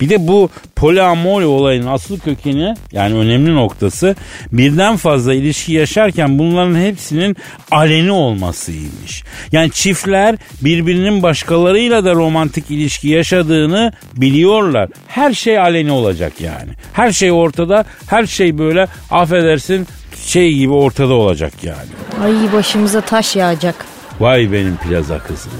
Bir 0.00 0.08
de 0.08 0.28
bu 0.28 0.50
poliamori 0.76 1.46
olayın 1.46 1.86
asıl 1.86 2.18
kökeni 2.18 2.74
yani 2.92 3.14
önemli 3.14 3.54
noktası 3.54 4.16
birden 4.52 4.96
fazla 4.96 5.34
ilişki 5.34 5.72
yaşarken 5.72 6.38
bunların 6.38 6.74
hepsinin 6.74 7.36
aleni 7.70 8.12
olmasıymış. 8.12 9.24
Yani 9.52 9.70
çiftler 9.70 10.36
birbirinin 10.60 11.22
başkalarıyla 11.22 12.04
da 12.04 12.14
romantik 12.14 12.70
ilişki 12.70 13.08
yaşadığını 13.08 13.92
biliyorlar. 14.16 14.88
Her 15.06 15.32
şey 15.32 15.58
aleni 15.58 15.92
olacak 15.92 16.32
yani. 16.40 16.70
Her 16.92 17.12
şey 17.12 17.32
ortada, 17.32 17.84
her 18.06 18.26
şey 18.26 18.58
böyle 18.58 18.86
affedersin 19.10 19.86
şey 20.26 20.54
gibi 20.54 20.72
ortada 20.72 21.14
olacak 21.14 21.52
yani. 21.62 22.24
Ay 22.24 22.52
başımıza 22.52 23.00
taş 23.00 23.36
yağacak. 23.36 23.86
Vay 24.20 24.52
benim 24.52 24.76
plaza 24.76 25.18
kızım. 25.18 25.52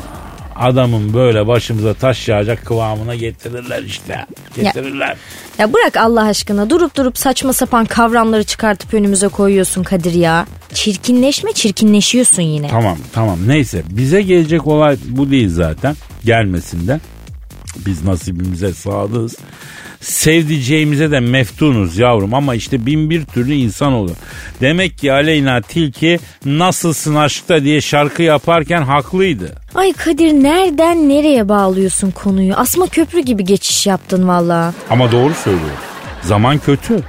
Adamın 0.58 1.14
böyle 1.14 1.46
başımıza 1.46 1.94
taş 1.94 2.28
yağacak 2.28 2.66
kıvamına 2.66 3.14
getirirler 3.14 3.82
işte. 3.82 4.26
Getirirler. 4.56 5.16
Ya 5.58 5.72
bırak 5.72 5.96
Allah 5.96 6.22
aşkına 6.22 6.70
durup 6.70 6.96
durup 6.96 7.18
saçma 7.18 7.52
sapan 7.52 7.84
kavramları 7.84 8.44
çıkartıp 8.44 8.94
önümüze 8.94 9.28
koyuyorsun 9.28 9.82
Kadir 9.82 10.12
ya. 10.12 10.46
Çirkinleşme 10.74 11.52
çirkinleşiyorsun 11.52 12.42
yine. 12.42 12.68
Tamam 12.68 12.98
tamam 13.12 13.38
neyse 13.46 13.82
bize 13.90 14.22
gelecek 14.22 14.66
olay 14.66 14.96
bu 15.08 15.30
değil 15.30 15.48
zaten 15.50 15.96
gelmesinden. 16.24 17.00
Biz 17.86 18.04
nasibimize 18.04 18.72
sadığız. 18.72 19.36
Sevdiceğimize 20.00 21.10
de 21.10 21.20
meftunuz 21.20 21.98
yavrum 21.98 22.34
ama 22.34 22.54
işte 22.54 22.86
bin 22.86 23.10
bir 23.10 23.24
türlü 23.24 23.54
insan 23.54 23.92
olur. 23.92 24.16
Demek 24.60 24.98
ki 24.98 25.12
Aleyna 25.12 25.60
Tilki 25.60 26.18
nasılsın 26.44 27.14
aşkta 27.14 27.64
diye 27.64 27.80
şarkı 27.80 28.22
yaparken 28.22 28.82
haklıydı. 28.82 29.54
Ay 29.74 29.92
Kadir 29.92 30.32
nereden 30.32 31.08
nereye 31.08 31.48
bağlıyorsun 31.48 32.10
konuyu? 32.10 32.54
Asma 32.54 32.86
köprü 32.86 33.20
gibi 33.20 33.44
geçiş 33.44 33.86
yaptın 33.86 34.28
valla. 34.28 34.74
Ama 34.90 35.12
doğru 35.12 35.34
söylüyor. 35.34 35.76
Zaman 36.22 36.58
kötü. 36.58 37.00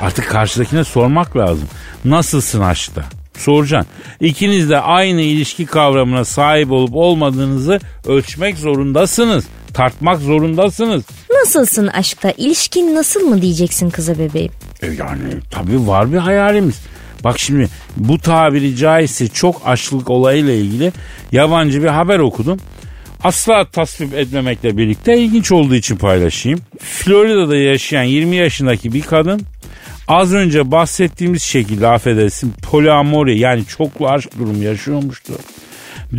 Artık 0.00 0.28
karşıdakine 0.28 0.84
sormak 0.84 1.36
lazım. 1.36 1.68
Nasılsın 2.04 2.60
aşkta? 2.60 3.04
Soracaksın. 3.38 3.90
İkiniz 4.20 4.70
de 4.70 4.80
aynı 4.80 5.20
ilişki 5.20 5.66
kavramına 5.66 6.24
sahip 6.24 6.70
olup 6.72 6.94
olmadığınızı 6.94 7.80
ölçmek 8.06 8.58
zorundasınız. 8.58 9.44
Tartmak 9.76 10.20
zorundasınız. 10.20 11.04
Nasılsın 11.30 11.86
aşkta? 11.86 12.30
İlişkin 12.30 12.94
nasıl 12.94 13.20
mı 13.20 13.42
diyeceksin 13.42 13.90
kıza 13.90 14.18
bebeğim? 14.18 14.52
E 14.82 14.86
yani 14.86 15.22
tabii 15.50 15.86
var 15.86 16.12
bir 16.12 16.18
hayalimiz. 16.18 16.80
Bak 17.24 17.38
şimdi 17.38 17.68
bu 17.96 18.18
tabiri 18.18 18.76
caizse 18.76 19.28
çok 19.28 19.62
aşklık 19.64 20.10
olayıyla 20.10 20.52
ilgili 20.52 20.92
yabancı 21.32 21.82
bir 21.82 21.88
haber 21.88 22.18
okudum. 22.18 22.58
Asla 23.24 23.70
tasvip 23.70 24.14
etmemekle 24.14 24.76
birlikte 24.76 25.18
ilginç 25.18 25.52
olduğu 25.52 25.74
için 25.74 25.96
paylaşayım. 25.96 26.60
Florida'da 26.78 27.56
yaşayan 27.56 28.02
20 28.02 28.36
yaşındaki 28.36 28.92
bir 28.92 29.02
kadın 29.02 29.42
az 30.08 30.34
önce 30.34 30.70
bahsettiğimiz 30.70 31.42
şekilde 31.42 31.88
affedersin 31.88 32.54
poliamori 32.62 33.38
yani 33.38 33.64
çoklu 33.66 34.08
aşk 34.08 34.38
durumu 34.38 34.62
yaşıyormuştu. 34.62 35.32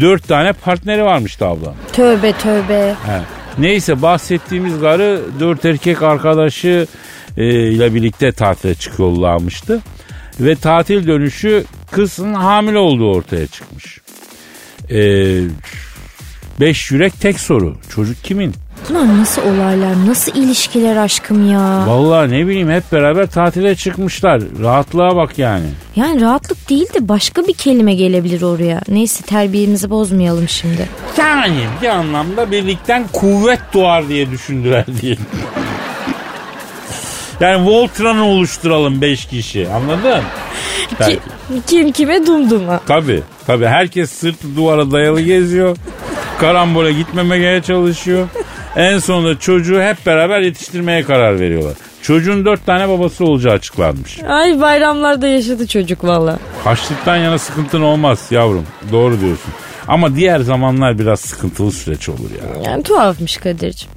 Dört 0.01 0.27
tane 0.27 0.53
partneri 0.53 1.03
varmış 1.03 1.41
abla. 1.41 1.73
Tövbe 1.93 2.31
tövbe. 2.31 2.95
He. 3.05 3.36
Neyse 3.59 4.01
bahsettiğimiz 4.01 4.81
karı 4.81 5.21
dört 5.39 5.65
erkek 5.65 6.01
arkadaşı 6.01 6.87
e, 7.37 7.71
ile 7.71 7.93
birlikte 7.93 8.31
tatile 8.31 8.75
çıkıyorlarmıştı. 8.75 9.81
Ve 10.39 10.55
tatil 10.55 11.07
dönüşü 11.07 11.65
kızın 11.91 12.33
hamile 12.33 12.77
olduğu 12.77 13.11
ortaya 13.11 13.47
çıkmış. 13.47 14.01
E, 14.89 14.99
beş 16.59 16.91
yürek 16.91 17.21
tek 17.21 17.39
soru. 17.39 17.77
Çocuk 17.89 18.23
kimin? 18.23 18.53
Bunlar 18.89 19.19
nasıl 19.19 19.41
olaylar, 19.41 20.07
nasıl 20.07 20.31
ilişkiler 20.35 20.95
aşkım 20.97 21.51
ya? 21.51 21.87
Vallahi 21.87 22.31
ne 22.31 22.47
bileyim 22.47 22.71
hep 22.71 22.91
beraber 22.91 23.27
tatile 23.27 23.75
çıkmışlar. 23.75 24.41
Rahatlığa 24.61 25.15
bak 25.15 25.39
yani. 25.39 25.65
Yani 25.95 26.21
rahatlık 26.21 26.69
değil 26.69 26.93
de 26.93 27.09
başka 27.09 27.47
bir 27.47 27.53
kelime 27.53 27.93
gelebilir 27.95 28.41
oraya. 28.41 28.81
Neyse 28.87 29.23
terbiyemizi 29.23 29.89
bozmayalım 29.89 30.47
şimdi. 30.47 30.89
Yani 31.17 31.59
bir 31.81 31.87
anlamda 31.87 32.51
birlikten 32.51 33.07
kuvvet 33.13 33.59
doğar 33.73 34.09
diye 34.09 34.31
düşündüler 34.31 34.85
diye. 35.01 35.17
Yani 37.39 37.65
Voltran'ı 37.69 38.25
oluşturalım 38.25 39.01
beş 39.01 39.25
kişi 39.25 39.67
anladın? 39.69 40.21
Belki. 40.99 41.19
Kim 41.67 41.91
kime 41.91 42.25
dumduma. 42.27 42.79
Tabii 42.87 43.23
tabii 43.47 43.65
herkes 43.65 44.11
sırtı 44.11 44.55
duvara 44.55 44.91
dayalı 44.91 45.21
geziyor. 45.21 45.77
Karambole 46.39 46.93
gitmemeye 46.93 47.61
çalışıyor. 47.61 48.27
En 48.77 48.99
sonunda 48.99 49.39
çocuğu 49.39 49.81
hep 49.81 50.05
beraber 50.05 50.39
yetiştirmeye 50.39 51.03
karar 51.03 51.39
veriyorlar. 51.39 51.73
Çocuğun 52.01 52.45
dört 52.45 52.65
tane 52.65 52.89
babası 52.89 53.25
olacağı 53.25 53.53
açıklanmış. 53.53 54.19
Ay 54.27 54.61
bayramlarda 54.61 55.27
yaşadı 55.27 55.67
çocuk 55.67 56.03
valla. 56.03 56.39
Haçlıktan 56.63 57.17
yana 57.17 57.37
sıkıntın 57.37 57.81
olmaz 57.81 58.27
yavrum. 58.31 58.65
Doğru 58.91 59.21
diyorsun. 59.21 59.53
Ama 59.87 60.15
diğer 60.15 60.39
zamanlar 60.39 60.99
biraz 60.99 61.19
sıkıntılı 61.19 61.71
süreç 61.71 62.09
olur 62.09 62.29
ya. 62.41 62.71
Yani 62.71 62.83
tuhafmış 62.83 63.37
Kadir'cim. 63.37 63.89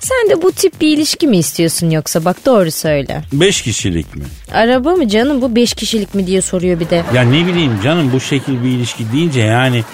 Sen 0.00 0.30
de 0.30 0.42
bu 0.42 0.52
tip 0.52 0.80
bir 0.80 0.88
ilişki 0.96 1.26
mi 1.26 1.36
istiyorsun 1.38 1.90
yoksa 1.90 2.24
bak 2.24 2.36
doğru 2.46 2.70
söyle. 2.70 3.22
Beş 3.32 3.62
kişilik 3.62 4.16
mi? 4.16 4.24
Araba 4.52 4.90
mı 4.96 5.08
canım 5.08 5.42
bu 5.42 5.56
beş 5.56 5.74
kişilik 5.74 6.14
mi 6.14 6.26
diye 6.26 6.42
soruyor 6.42 6.80
bir 6.80 6.90
de. 6.90 7.02
Ya 7.14 7.22
ne 7.22 7.46
bileyim 7.46 7.72
canım 7.84 8.10
bu 8.12 8.20
şekil 8.20 8.64
bir 8.64 8.68
ilişki 8.68 9.12
deyince 9.12 9.40
yani 9.40 9.84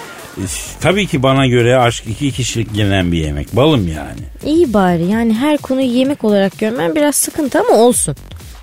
tabii 0.81 1.07
ki 1.07 1.23
bana 1.23 1.47
göre 1.47 1.77
aşk 1.77 2.03
iki 2.07 2.31
kişilik 2.31 2.75
yenen 2.75 3.11
bir 3.11 3.17
yemek. 3.17 3.55
Balım 3.55 3.87
yani. 3.87 4.19
İyi 4.45 4.73
bari 4.73 5.05
yani 5.05 5.33
her 5.33 5.57
konuyu 5.57 5.87
yemek 5.87 6.23
olarak 6.23 6.59
görmen 6.59 6.95
biraz 6.95 7.15
sıkıntı 7.15 7.59
ama 7.59 7.77
olsun. 7.77 8.15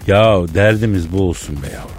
Ya 0.07 0.37
derdimiz 0.55 1.13
bu 1.13 1.23
olsun 1.23 1.57
be 1.63 1.67
yavrum. 1.75 1.91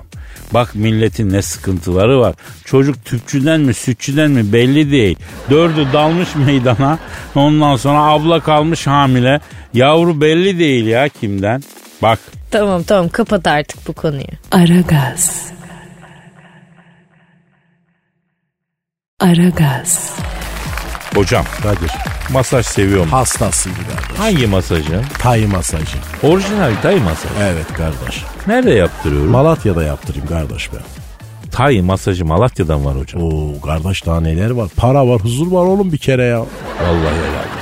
Bak 0.54 0.76
milletin 0.76 1.34
ne 1.34 1.42
sıkıntıları 1.42 2.20
var. 2.20 2.36
Çocuk 2.66 3.06
tüpçüden 3.06 3.62
mi 3.62 3.74
sütçüden 3.74 4.32
mi 4.32 4.54
belli 4.54 4.92
değil. 4.92 5.18
Dördü 5.50 5.88
dalmış 5.94 6.36
meydana. 6.46 7.00
Ondan 7.36 7.76
sonra 7.76 8.00
abla 8.00 8.40
kalmış 8.40 8.88
hamile. 8.88 9.40
Yavru 9.74 10.22
belli 10.22 10.60
değil 10.60 10.86
ya 10.86 11.10
kimden. 11.10 11.64
Bak 12.02 12.20
Tamam 12.52 12.84
tamam 12.84 13.10
kapat 13.10 13.48
artık 13.48 13.88
bu 13.88 13.94
konuyu. 13.94 14.28
Aragaz. 14.52 15.54
Aragaz. 19.24 20.14
hocam 21.16 21.46
Kadir 21.64 21.92
masaj 22.32 22.66
seviyorum. 22.66 23.10
hastasıydı 23.10 23.76
kardeş. 23.76 24.20
Hangi 24.20 24.48
masajı? 24.48 25.02
Tay 25.20 25.46
masajı. 25.46 25.98
Orijinal 26.24 26.72
Tay 26.82 27.00
masajı. 27.00 27.34
Evet 27.42 27.74
kardeş. 27.74 28.24
Nerede 28.48 28.72
yaptırıyorum? 28.72 29.32
Malatya'da 29.32 29.84
yaptırayım 29.84 30.28
kardeş 30.28 30.70
ben. 30.74 30.82
Tay 31.52 31.82
masajı 31.82 32.26
Malatya'dan 32.26 32.86
var 32.86 32.98
hocam. 33.00 33.24
Oo 33.24 33.62
kardeş 33.62 34.06
daha 34.06 34.22
neler 34.22 34.50
var. 34.50 34.70
Para 34.78 35.08
var 35.08 35.20
huzur 35.22 35.52
var 35.52 35.66
oğlum 35.66 35.92
bir 35.92 35.98
kere 35.98 36.24
ya. 36.24 36.40
Vallahi 36.40 37.16
helal. 37.16 37.53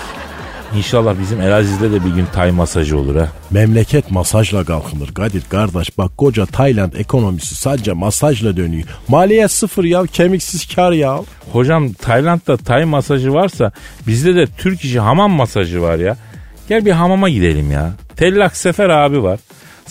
İnşallah 0.77 1.15
bizim 1.21 1.41
Elaziz'de 1.41 1.91
de 1.91 2.05
bir 2.05 2.09
gün 2.09 2.25
Tay 2.25 2.51
masajı 2.51 2.97
olur 2.97 3.15
ha. 3.15 3.27
Memleket 3.51 4.11
masajla 4.11 4.63
kalkınır 4.63 5.13
Kadir 5.13 5.43
kardeş. 5.49 5.97
Bak 5.97 6.17
koca 6.17 6.45
Tayland 6.45 6.93
ekonomisi 6.93 7.55
sadece 7.55 7.93
masajla 7.93 8.57
dönüyor. 8.57 8.83
Maliyet 9.07 9.51
sıfır 9.51 9.83
ya 9.83 10.03
kemiksiz 10.05 10.75
kar 10.75 10.91
ya. 10.91 11.19
Hocam 11.51 11.93
Tayland'da 11.93 12.57
Tay 12.57 12.85
masajı 12.85 13.33
varsa 13.33 13.71
bizde 14.07 14.35
de 14.35 14.47
Türk 14.57 14.85
işi 14.85 14.99
hamam 14.99 15.31
masajı 15.31 15.81
var 15.81 15.97
ya. 15.97 16.17
Gel 16.69 16.85
bir 16.85 16.91
hamama 16.91 17.29
gidelim 17.29 17.71
ya. 17.71 17.91
Tellak 18.15 18.57
Sefer 18.57 18.89
abi 18.89 19.23
var. 19.23 19.39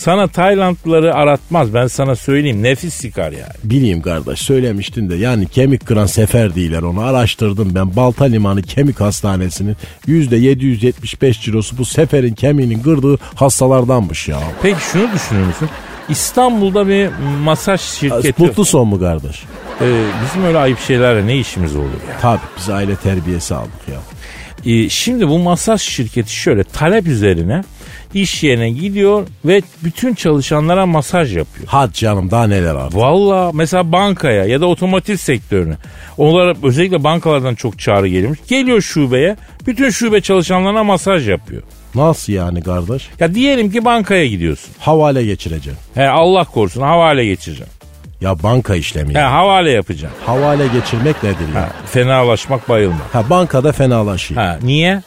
Sana 0.00 0.28
Taylandlıları 0.28 1.14
aratmaz 1.14 1.74
ben 1.74 1.86
sana 1.86 2.16
söyleyeyim 2.16 2.62
nefis 2.62 2.94
sikar 2.94 3.32
yani. 3.32 3.52
Bileyim 3.64 4.02
kardeş 4.02 4.38
söylemiştin 4.38 5.10
de 5.10 5.14
yani 5.14 5.46
kemik 5.46 5.86
kıran 5.86 6.06
sefer 6.06 6.54
değiller 6.54 6.82
onu 6.82 7.00
araştırdım 7.00 7.74
ben. 7.74 7.96
Balta 7.96 8.24
Limanı 8.24 8.62
Kemik 8.62 9.00
Hastanesi'nin 9.00 9.76
%775 10.08 11.40
cirosu 11.40 11.78
bu 11.78 11.84
seferin 11.84 12.34
kemiğinin 12.34 12.82
kırdığı 12.82 13.18
hastalardanmış 13.34 14.28
ya. 14.28 14.38
Peki 14.62 14.80
şunu 14.92 15.12
düşünür 15.14 15.46
müsün? 15.46 15.68
İstanbul'da 16.08 16.88
bir 16.88 17.10
masaj 17.42 17.80
şirketi. 17.80 18.42
Mutlu 18.42 18.64
son 18.64 18.88
mu 18.88 19.00
kardeş? 19.00 19.42
Ee, 19.80 20.04
bizim 20.24 20.44
öyle 20.44 20.58
ayıp 20.58 20.78
şeylerle 20.80 21.26
ne 21.26 21.36
işimiz 21.36 21.76
olur 21.76 21.84
ya? 21.84 22.20
Tabii 22.20 22.40
biz 22.58 22.70
aile 22.70 22.96
terbiyesi 22.96 23.54
aldık 23.54 23.88
ya. 23.92 24.00
Ee, 24.72 24.88
şimdi 24.88 25.28
bu 25.28 25.38
masaj 25.38 25.80
şirketi 25.80 26.34
şöyle 26.34 26.64
talep 26.64 27.06
üzerine 27.06 27.62
iş 28.14 28.42
yerine 28.42 28.70
gidiyor 28.70 29.26
ve 29.44 29.62
bütün 29.84 30.14
çalışanlara 30.14 30.86
masaj 30.86 31.36
yapıyor. 31.36 31.68
Hadi 31.68 31.92
canım 31.92 32.30
daha 32.30 32.46
neler 32.46 32.74
abi. 32.74 32.96
Valla 32.96 33.50
mesela 33.54 33.92
bankaya 33.92 34.44
ya 34.44 34.60
da 34.60 34.66
otomotiv 34.66 35.16
sektörüne. 35.16 35.74
Onlara 36.18 36.54
özellikle 36.62 37.04
bankalardan 37.04 37.54
çok 37.54 37.78
çağrı 37.78 38.08
gelmiş. 38.08 38.40
Geliyor 38.48 38.80
şubeye 38.80 39.36
bütün 39.66 39.90
şube 39.90 40.20
çalışanlarına 40.20 40.84
masaj 40.84 41.28
yapıyor. 41.28 41.62
Nasıl 41.94 42.32
yani 42.32 42.62
kardeş? 42.62 43.08
Ya 43.20 43.34
diyelim 43.34 43.72
ki 43.72 43.84
bankaya 43.84 44.26
gidiyorsun. 44.26 44.70
Havale 44.78 45.24
geçireceğim. 45.24 45.78
He 45.94 46.08
Allah 46.08 46.44
korusun 46.44 46.82
havale 46.82 47.26
geçireceğim. 47.26 47.72
Ya 48.20 48.42
banka 48.42 48.74
işlemi 48.74 49.14
He 49.14 49.18
havale 49.18 49.70
yapacağım. 49.70 50.14
Havale 50.26 50.66
geçirmek 50.66 51.22
nedir 51.22 51.54
ya? 51.54 51.60
Ha, 51.62 51.68
fenalaşmak 51.86 52.68
bayılmak. 52.68 53.14
Ha 53.14 53.30
bankada 53.30 53.72
fenalaşıyor. 53.72 54.40
Ha 54.40 54.58
niye? 54.62 55.02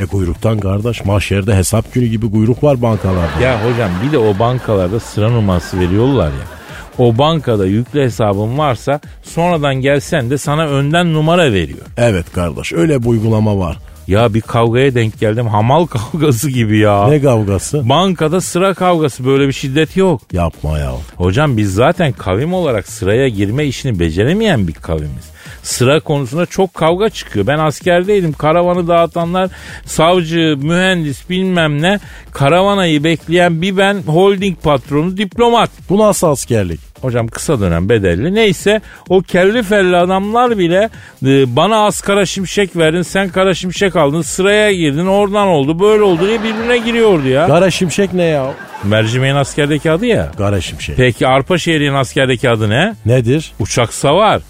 E 0.00 0.06
kuyruktan 0.06 0.58
kardeş 0.58 1.04
mahşerde 1.04 1.54
hesap 1.56 1.94
günü 1.94 2.06
gibi 2.06 2.30
kuyruk 2.30 2.64
var 2.64 2.82
bankalarda. 2.82 3.40
Ya 3.42 3.60
hocam 3.64 3.90
bir 4.06 4.12
de 4.12 4.18
o 4.18 4.38
bankalarda 4.38 5.00
sıra 5.00 5.30
numarası 5.30 5.80
veriyorlar 5.80 6.26
ya. 6.26 6.46
O 6.98 7.18
bankada 7.18 7.66
yüklü 7.66 8.00
hesabın 8.02 8.58
varsa 8.58 9.00
sonradan 9.22 9.74
gelsen 9.74 10.30
de 10.30 10.38
sana 10.38 10.66
önden 10.66 11.14
numara 11.14 11.52
veriyor. 11.52 11.86
Evet 11.96 12.32
kardeş 12.32 12.72
öyle 12.72 13.02
bir 13.02 13.08
uygulama 13.08 13.58
var. 13.58 13.78
Ya 14.06 14.34
bir 14.34 14.40
kavgaya 14.40 14.94
denk 14.94 15.20
geldim 15.20 15.46
hamal 15.46 15.86
kavgası 16.12 16.50
gibi 16.50 16.78
ya. 16.78 17.08
Ne 17.08 17.22
kavgası? 17.22 17.88
Bankada 17.88 18.40
sıra 18.40 18.74
kavgası 18.74 19.24
böyle 19.24 19.48
bir 19.48 19.52
şiddet 19.52 19.96
yok. 19.96 20.22
Yapma 20.32 20.78
ya. 20.78 20.92
Hocam 21.16 21.56
biz 21.56 21.74
zaten 21.74 22.12
kavim 22.12 22.54
olarak 22.54 22.88
sıraya 22.88 23.28
girme 23.28 23.64
işini 23.64 23.98
beceremeyen 23.98 24.68
bir 24.68 24.72
kavimiz. 24.72 25.30
Sıra 25.62 26.00
konusunda 26.00 26.46
çok 26.46 26.74
kavga 26.74 27.10
çıkıyor. 27.10 27.46
Ben 27.46 27.58
askerdeydim. 27.58 28.32
Karavanı 28.32 28.88
dağıtanlar 28.88 29.50
savcı, 29.84 30.56
mühendis 30.62 31.30
bilmem 31.30 31.82
ne. 31.82 31.98
Karavanayı 32.32 33.04
bekleyen 33.04 33.62
bir 33.62 33.76
ben 33.76 34.02
holding 34.06 34.58
patronu 34.62 35.16
diplomat. 35.16 35.70
Bu 35.90 35.98
nasıl 35.98 36.26
askerlik? 36.26 36.89
Hocam 37.02 37.26
kısa 37.26 37.60
dönem 37.60 37.88
bedelli. 37.88 38.34
Neyse 38.34 38.80
o 39.08 39.20
kelli 39.20 39.62
felli 39.62 39.96
adamlar 39.96 40.58
bile 40.58 40.88
e, 41.26 41.56
bana 41.56 41.86
az 41.86 42.00
kara 42.00 42.26
şimşek 42.26 42.76
verdin 42.76 43.02
sen 43.02 43.28
kara 43.28 43.54
şimşek 43.54 43.96
aldın 43.96 44.22
sıraya 44.22 44.72
girdin 44.72 45.06
oradan 45.06 45.48
oldu 45.48 45.80
böyle 45.80 46.02
oldu 46.02 46.26
diye 46.26 46.42
birbirine 46.42 46.78
giriyordu 46.78 47.28
ya. 47.28 47.46
Kara 47.46 47.70
şimşek 47.70 48.12
ne 48.14 48.24
ya? 48.24 48.52
Mercimeğin 48.84 49.34
askerdeki 49.34 49.90
adı 49.90 50.06
ya. 50.06 50.32
Kara 50.38 50.60
şimşek. 50.60 50.96
Peki 50.96 51.26
arpa 51.26 51.58
şehriğin 51.58 51.94
askerdeki 51.94 52.50
adı 52.50 52.70
ne? 52.70 52.94
Nedir? 53.06 53.52
Uçak 53.60 53.94
savar. 53.94 54.40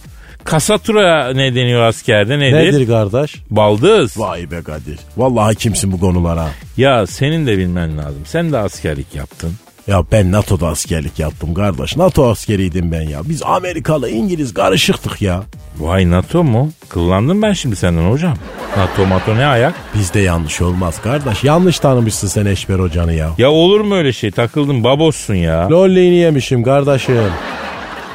Kasatura 0.44 1.32
ne 1.32 1.54
deniyor 1.54 1.82
askerde 1.82 2.38
nedir? 2.38 2.56
Nedir 2.56 2.86
kardeş? 2.86 3.34
Baldız. 3.50 4.18
Vay 4.18 4.50
be 4.50 4.62
Kadir. 4.62 4.98
Vallahi 5.16 5.56
kimsin 5.56 5.92
bu 5.92 6.00
konulara? 6.00 6.48
Ya 6.76 7.06
senin 7.06 7.46
de 7.46 7.58
bilmen 7.58 7.98
lazım. 7.98 8.22
Sen 8.24 8.52
de 8.52 8.58
askerlik 8.58 9.14
yaptın. 9.14 9.52
Ya 9.86 10.02
ben 10.12 10.32
NATO'da 10.32 10.68
askerlik 10.68 11.18
yaptım 11.18 11.54
kardeş. 11.54 11.96
NATO 11.96 12.30
askeriydim 12.30 12.92
ben 12.92 13.02
ya. 13.02 13.20
Biz 13.24 13.42
Amerikalı, 13.42 14.10
İngiliz 14.10 14.54
karışıktık 14.54 15.22
ya. 15.22 15.42
Vay 15.78 16.10
NATO 16.10 16.44
mu? 16.44 16.70
Kıllandım 16.88 17.42
ben 17.42 17.52
şimdi 17.52 17.76
senden 17.76 18.10
hocam. 18.10 18.36
NATO 18.76 19.06
mato 19.06 19.36
ne 19.36 19.46
ayak? 19.46 19.74
Bizde 19.94 20.20
yanlış 20.20 20.61
olmaz 20.62 21.02
kardeş. 21.02 21.44
Yanlış 21.44 21.78
tanımışsın 21.78 22.28
sen 22.28 22.46
Eşber 22.46 22.78
hocanı 22.78 23.12
ya. 23.12 23.30
Ya 23.38 23.50
olur 23.50 23.80
mu 23.80 23.94
öyle 23.94 24.12
şey? 24.12 24.30
Takıldın 24.30 24.84
babossun 24.84 25.34
ya. 25.34 25.68
Lolli'ni 25.70 26.14
yemişim 26.16 26.62
kardeşim. 26.62 27.16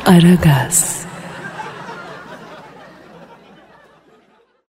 Aragaz. 0.06 1.05